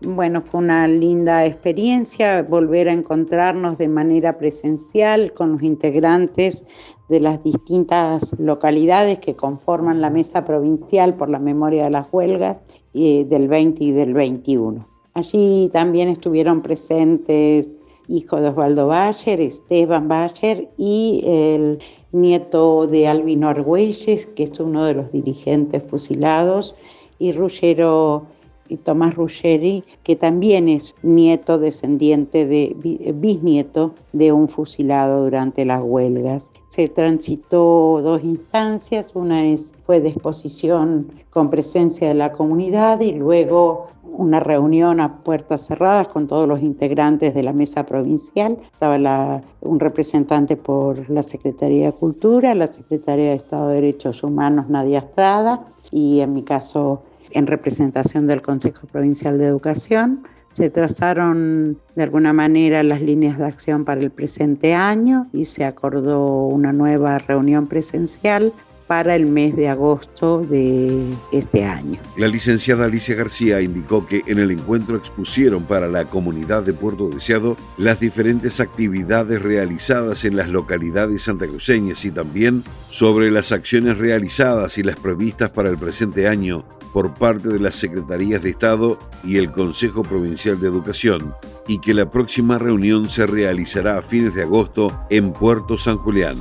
bueno, 0.02 0.42
fue 0.42 0.60
una 0.60 0.86
linda 0.86 1.44
experiencia 1.44 2.42
volver 2.42 2.88
a 2.88 2.92
encontrarnos 2.92 3.78
de 3.78 3.88
manera 3.88 4.38
presencial 4.38 5.32
con 5.32 5.52
los 5.52 5.62
integrantes 5.62 6.64
de 7.08 7.20
las 7.20 7.42
distintas 7.42 8.38
localidades 8.38 9.18
que 9.20 9.34
conforman 9.34 10.00
la 10.00 10.10
Mesa 10.10 10.44
Provincial 10.44 11.14
por 11.14 11.30
la 11.30 11.38
Memoria 11.38 11.84
de 11.84 11.90
las 11.90 12.06
Huelgas 12.12 12.60
eh, 12.94 13.24
del 13.28 13.48
20 13.48 13.84
y 13.84 13.92
del 13.92 14.14
21. 14.14 14.86
Allí 15.14 15.70
también 15.72 16.08
estuvieron 16.08 16.62
presentes 16.62 17.68
hijo 18.08 18.40
de 18.40 18.48
Osvaldo 18.48 18.88
Bacher, 18.88 19.40
Esteban 19.40 20.08
Bacher 20.08 20.68
y 20.78 21.22
el 21.24 21.78
nieto 22.12 22.86
de 22.86 23.06
Albino 23.06 23.48
Argüelles, 23.48 24.26
que 24.26 24.44
es 24.44 24.58
uno 24.58 24.84
de 24.84 24.94
los 24.94 25.12
dirigentes 25.12 25.82
fusilados, 25.82 26.74
y 27.18 27.32
Ruggero 27.32 28.26
y 28.68 28.76
Tomás 28.76 29.14
Ruggeri, 29.14 29.84
que 30.02 30.16
también 30.16 30.68
es 30.68 30.94
nieto 31.02 31.58
descendiente 31.58 32.46
de 32.46 32.74
bisnieto 33.14 33.94
de 34.12 34.32
un 34.32 34.48
fusilado 34.48 35.24
durante 35.24 35.64
las 35.64 35.82
huelgas. 35.82 36.52
Se 36.68 36.88
transitó 36.88 38.00
dos 38.02 38.22
instancias, 38.24 39.12
una 39.14 39.46
es, 39.46 39.72
fue 39.86 40.00
de 40.00 40.10
exposición 40.10 41.08
con 41.30 41.50
presencia 41.50 42.08
de 42.08 42.14
la 42.14 42.32
comunidad 42.32 43.00
y 43.00 43.12
luego 43.12 43.88
una 44.18 44.40
reunión 44.40 45.00
a 45.00 45.18
puertas 45.18 45.66
cerradas 45.66 46.08
con 46.08 46.26
todos 46.26 46.48
los 46.48 46.60
integrantes 46.60 47.34
de 47.34 47.42
la 47.42 47.52
mesa 47.52 47.84
provincial. 47.84 48.58
Estaba 48.72 49.42
un 49.60 49.80
representante 49.80 50.56
por 50.56 51.08
la 51.08 51.22
Secretaría 51.22 51.86
de 51.86 51.92
Cultura, 51.92 52.54
la 52.54 52.66
Secretaría 52.66 53.30
de 53.30 53.36
Estado 53.36 53.68
de 53.68 53.74
Derechos 53.76 54.22
Humanos, 54.22 54.68
Nadia 54.68 55.00
Estrada, 55.00 55.66
y 55.90 56.20
en 56.20 56.32
mi 56.32 56.42
caso 56.42 57.02
en 57.30 57.46
representación 57.46 58.26
del 58.26 58.42
Consejo 58.42 58.86
Provincial 58.86 59.38
de 59.38 59.46
Educación. 59.46 60.24
Se 60.52 60.70
trazaron 60.70 61.78
de 61.94 62.02
alguna 62.02 62.32
manera 62.32 62.82
las 62.82 63.00
líneas 63.00 63.38
de 63.38 63.44
acción 63.44 63.84
para 63.84 64.00
el 64.00 64.10
presente 64.10 64.74
año 64.74 65.28
y 65.32 65.44
se 65.44 65.64
acordó 65.64 66.46
una 66.46 66.72
nueva 66.72 67.18
reunión 67.18 67.66
presencial 67.66 68.52
para 68.88 69.14
el 69.14 69.26
mes 69.26 69.54
de 69.54 69.68
agosto 69.68 70.40
de 70.40 71.04
este 71.30 71.64
año. 71.64 72.00
La 72.16 72.26
licenciada 72.26 72.86
Alicia 72.86 73.14
García 73.14 73.60
indicó 73.60 74.06
que 74.06 74.22
en 74.26 74.38
el 74.38 74.50
encuentro 74.50 74.96
expusieron 74.96 75.62
para 75.64 75.88
la 75.88 76.06
comunidad 76.06 76.62
de 76.62 76.72
Puerto 76.72 77.10
Deseado 77.10 77.56
las 77.76 78.00
diferentes 78.00 78.60
actividades 78.60 79.42
realizadas 79.42 80.24
en 80.24 80.36
las 80.36 80.48
localidades 80.48 81.24
santacruceñas 81.24 82.04
y 82.06 82.10
también 82.10 82.64
sobre 82.90 83.30
las 83.30 83.52
acciones 83.52 83.98
realizadas 83.98 84.78
y 84.78 84.82
las 84.82 84.98
previstas 84.98 85.50
para 85.50 85.68
el 85.68 85.76
presente 85.76 86.26
año 86.26 86.64
por 86.92 87.14
parte 87.14 87.48
de 87.48 87.58
las 87.58 87.76
Secretarías 87.76 88.42
de 88.42 88.50
Estado 88.50 88.98
y 89.24 89.36
el 89.36 89.50
Consejo 89.50 90.02
Provincial 90.02 90.60
de 90.60 90.68
Educación 90.68 91.34
y 91.66 91.80
que 91.80 91.94
la 91.94 92.08
próxima 92.08 92.58
reunión 92.58 93.10
se 93.10 93.26
realizará 93.26 93.98
a 93.98 94.02
fines 94.02 94.34
de 94.34 94.42
agosto 94.42 94.92
en 95.10 95.32
Puerto 95.32 95.78
San 95.78 95.98
Julián. 95.98 96.36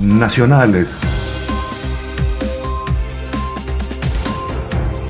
Nacionales. 0.00 1.00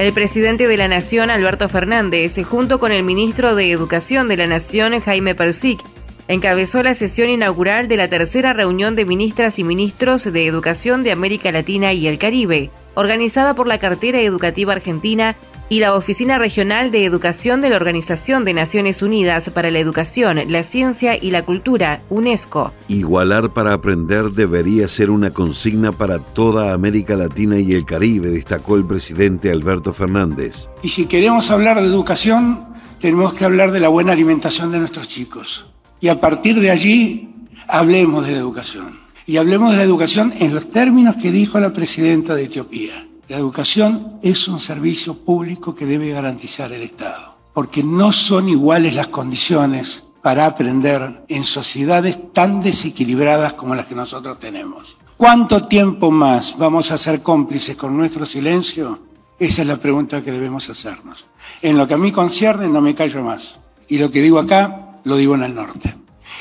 El 0.01 0.15
presidente 0.15 0.67
de 0.67 0.79
la 0.79 0.89
Nación, 0.89 1.29
Alberto 1.29 1.69
Fernández, 1.69 2.43
junto 2.45 2.81
con 2.81 2.91
el 2.91 3.03
ministro 3.03 3.55
de 3.55 3.71
Educación 3.71 4.29
de 4.29 4.39
la 4.39 4.47
Nación, 4.47 4.99
Jaime 4.99 5.35
Persic, 5.35 5.81
encabezó 6.31 6.85
la 6.85 6.95
sesión 6.95 7.29
inaugural 7.29 7.89
de 7.89 7.97
la 7.97 8.07
tercera 8.07 8.53
reunión 8.53 8.95
de 8.95 9.05
ministras 9.05 9.59
y 9.59 9.65
ministros 9.65 10.23
de 10.33 10.47
Educación 10.47 11.03
de 11.03 11.11
América 11.11 11.51
Latina 11.51 11.93
y 11.93 12.07
el 12.07 12.19
Caribe, 12.19 12.71
organizada 12.95 13.55
por 13.55 13.67
la 13.67 13.79
Cartera 13.79 14.21
Educativa 14.21 14.73
Argentina 14.73 15.35
y 15.69 15.81
la 15.81 15.93
Oficina 15.97 16.39
Regional 16.39 16.93
de 16.93 17.05
Educación 17.05 17.61
de 17.61 17.71
la 17.71 17.77
Organización 17.77 18.45
de 18.45 18.55
Naciones 18.55 19.03
Unidas 19.03 19.51
para 19.51 19.73
la 19.73 19.81
Educación, 19.81 20.39
la 20.47 20.63
Ciencia 20.63 21.17
y 21.21 21.33
la 21.33 21.43
Cultura, 21.43 22.01
UNESCO. 22.11 22.73
Igualar 22.87 23.51
para 23.51 23.73
aprender 23.73 24.31
debería 24.31 24.87
ser 24.87 25.11
una 25.11 25.33
consigna 25.33 25.91
para 25.91 26.21
toda 26.21 26.73
América 26.73 27.17
Latina 27.17 27.59
y 27.59 27.73
el 27.73 27.85
Caribe, 27.85 28.31
destacó 28.31 28.77
el 28.77 28.85
presidente 28.85 29.51
Alberto 29.51 29.93
Fernández. 29.93 30.69
Y 30.81 30.91
si 30.91 31.07
queremos 31.07 31.51
hablar 31.51 31.81
de 31.81 31.87
educación, 31.87 32.69
tenemos 33.01 33.35
que 33.35 33.45
hablar 33.45 33.73
de 33.73 33.81
la 33.81 33.89
buena 33.89 34.13
alimentación 34.13 34.71
de 34.71 34.79
nuestros 34.79 35.09
chicos 35.09 35.70
y 36.01 36.09
a 36.09 36.21
partir 36.21 36.59
de 36.59 36.71
allí 36.71 37.35
hablemos 37.69 38.27
de 38.27 38.35
educación. 38.35 39.01
Y 39.27 39.37
hablemos 39.37 39.77
de 39.77 39.83
educación 39.83 40.33
en 40.39 40.55
los 40.55 40.71
términos 40.71 41.17
que 41.17 41.31
dijo 41.31 41.61
la 41.61 41.73
presidenta 41.73 42.35
de 42.35 42.45
Etiopía. 42.45 43.07
La 43.29 43.37
educación 43.37 44.19
es 44.23 44.49
un 44.49 44.59
servicio 44.59 45.15
público 45.19 45.75
que 45.75 45.87
debe 45.87 46.11
garantizar 46.11 46.73
el 46.73 46.83
Estado, 46.83 47.37
porque 47.55 47.85
no 47.85 48.11
son 48.13 48.49
iguales 48.49 48.97
las 48.97 49.07
condiciones 49.07 50.05
para 50.21 50.47
aprender 50.47 51.23
en 51.29 51.45
sociedades 51.45 52.33
tan 52.33 52.61
desequilibradas 52.61 53.53
como 53.53 53.75
las 53.75 53.87
que 53.87 53.95
nosotros 53.95 54.39
tenemos. 54.39 54.97
¿Cuánto 55.17 55.69
tiempo 55.69 56.11
más 56.11 56.57
vamos 56.59 56.91
a 56.91 56.99
ser 56.99 57.23
cómplices 57.23 57.77
con 57.77 57.97
nuestro 57.97 58.25
silencio? 58.25 58.99
Esa 59.39 59.63
es 59.63 59.69
la 59.69 59.77
pregunta 59.77 60.25
que 60.25 60.33
debemos 60.33 60.69
hacernos. 60.69 61.27
En 61.63 61.79
lo 61.79 61.87
que 61.87 61.95
a 61.95 61.99
mí 61.99 62.11
concierne, 62.11 62.69
no 62.69 62.81
me 62.81 62.95
callo 62.95 63.23
más. 63.23 63.61
Y 63.87 63.99
lo 63.99 64.11
que 64.11 64.23
digo 64.23 64.39
acá, 64.39 64.90
lo 65.05 65.17
digo 65.17 65.35
en 65.35 65.45
el 65.45 65.55
norte. 65.55 65.95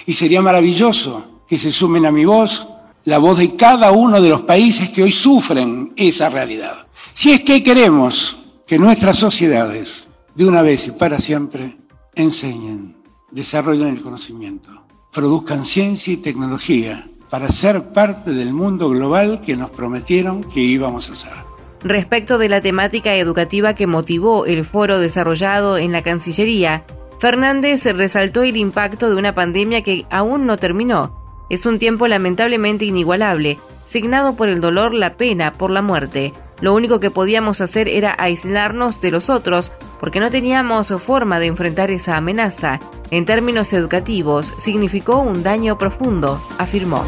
Y 0.06 0.14
sería 0.14 0.42
maravilloso 0.42 1.44
que 1.48 1.58
se 1.58 1.72
sumen 1.72 2.06
a 2.06 2.12
mi 2.12 2.26
voz 2.26 2.68
la 3.06 3.18
voz 3.18 3.40
de 3.40 3.56
cada 3.56 3.92
uno 3.92 4.22
de 4.22 4.30
los 4.30 4.42
países 4.42 4.90
que 4.90 5.04
hoy 5.04 5.12
sufren 5.12 5.94
esa 5.96 6.30
realidad. 6.30 6.88
Si 7.14 7.32
es 7.32 7.42
que 7.42 7.64
queremos 7.64 8.44
que 8.68 8.78
nuestras 8.78 9.18
sociedades, 9.18 10.10
de 10.36 10.46
una 10.46 10.62
vez 10.62 10.88
y 10.88 10.92
para 10.92 11.20
siempre, 11.20 11.78
enseñen, 12.14 12.98
desarrollen 13.32 13.88
el 13.88 14.02
conocimiento, 14.02 14.70
produzcan 15.12 15.66
ciencia 15.66 16.14
y 16.14 16.18
tecnología 16.18 17.08
para 17.30 17.52
ser 17.52 17.94
parte 17.94 18.32
del 18.32 18.54
mundo 18.54 18.90
global 18.90 19.42
que 19.42 19.56
nos 19.56 19.70
prometieron 19.72 20.44
que 20.44 20.60
íbamos 20.60 21.10
a 21.10 21.16
ser. 21.16 21.34
Respecto 21.82 22.38
de 22.38 22.50
la 22.50 22.62
temática 22.62 23.16
educativa 23.16 23.74
que 23.74 23.88
motivó 23.88 24.46
el 24.46 24.66
foro 24.66 25.00
desarrollado 25.00 25.78
en 25.78 25.92
la 25.92 26.02
Cancillería, 26.02 26.84
Fernández 27.20 27.84
resaltó 27.84 28.44
el 28.44 28.56
impacto 28.56 29.10
de 29.10 29.16
una 29.18 29.36
pandemia 29.36 29.84
que 29.84 30.06
aún 30.10 30.46
no 30.46 30.58
terminó. 30.58 31.20
Es 31.50 31.66
un 31.66 31.78
tiempo 31.78 32.08
lamentablemente 32.08 32.86
inigualable, 32.86 33.60
signado 33.84 34.36
por 34.36 34.48
el 34.48 34.62
dolor, 34.62 34.94
la 34.94 35.16
pena, 35.18 35.54
por 35.54 35.70
la 35.70 35.82
muerte. 35.82 36.34
Lo 36.62 36.74
único 36.74 37.02
que 37.02 37.12
podíamos 37.12 37.60
hacer 37.60 37.90
era 37.90 38.16
aislarnos 38.18 39.02
de 39.02 39.12
los 39.12 39.30
otros 39.30 39.74
porque 40.00 40.22
no 40.22 40.30
teníamos 40.30 40.94
forma 41.06 41.40
de 41.40 41.48
enfrentar 41.48 41.92
esa 41.92 42.16
amenaza. 42.16 42.80
En 43.12 43.26
términos 43.26 43.74
educativos, 43.74 44.54
significó 44.58 45.20
un 45.20 45.44
daño 45.44 45.78
profundo, 45.78 46.42
afirmó. 46.58 47.04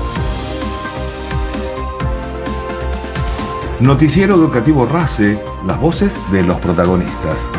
Noticiero 3.79 4.35
Educativo 4.35 4.85
RACE, 4.85 5.39
las 5.65 5.79
voces 5.79 6.19
de 6.31 6.43
los 6.43 6.59
protagonistas. 6.59 7.49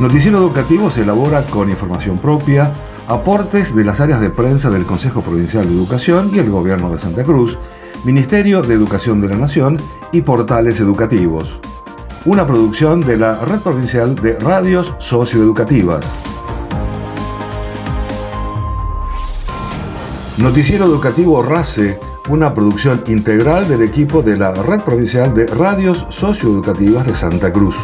Noticiero 0.00 0.38
Educativo 0.38 0.90
se 0.90 1.02
elabora 1.02 1.44
con 1.44 1.70
información 1.70 2.18
propia, 2.18 2.72
aportes 3.06 3.76
de 3.76 3.84
las 3.84 4.00
áreas 4.00 4.20
de 4.20 4.30
prensa 4.30 4.70
del 4.70 4.84
Consejo 4.84 5.20
Provincial 5.20 5.68
de 5.68 5.74
Educación 5.74 6.30
y 6.34 6.38
el 6.38 6.50
Gobierno 6.50 6.90
de 6.90 6.98
Santa 6.98 7.22
Cruz, 7.22 7.58
Ministerio 8.02 8.62
de 8.62 8.74
Educación 8.74 9.20
de 9.20 9.28
la 9.28 9.36
Nación 9.36 9.76
y 10.10 10.22
portales 10.22 10.80
educativos. 10.80 11.60
Una 12.24 12.46
producción 12.46 13.02
de 13.02 13.16
la 13.16 13.36
Red 13.44 13.60
Provincial 13.60 14.14
de 14.16 14.38
Radios 14.38 14.92
Socioeducativas. 14.98 16.18
Noticiero 20.38 20.86
Educativo 20.86 21.42
RACE, 21.42 22.00
una 22.28 22.54
producción 22.54 23.04
integral 23.06 23.68
del 23.68 23.82
equipo 23.82 24.22
de 24.22 24.38
la 24.38 24.52
Red 24.52 24.80
Provincial 24.80 25.32
de 25.34 25.46
Radios 25.46 26.06
Socioeducativas 26.08 27.06
de 27.06 27.14
Santa 27.14 27.52
Cruz. 27.52 27.76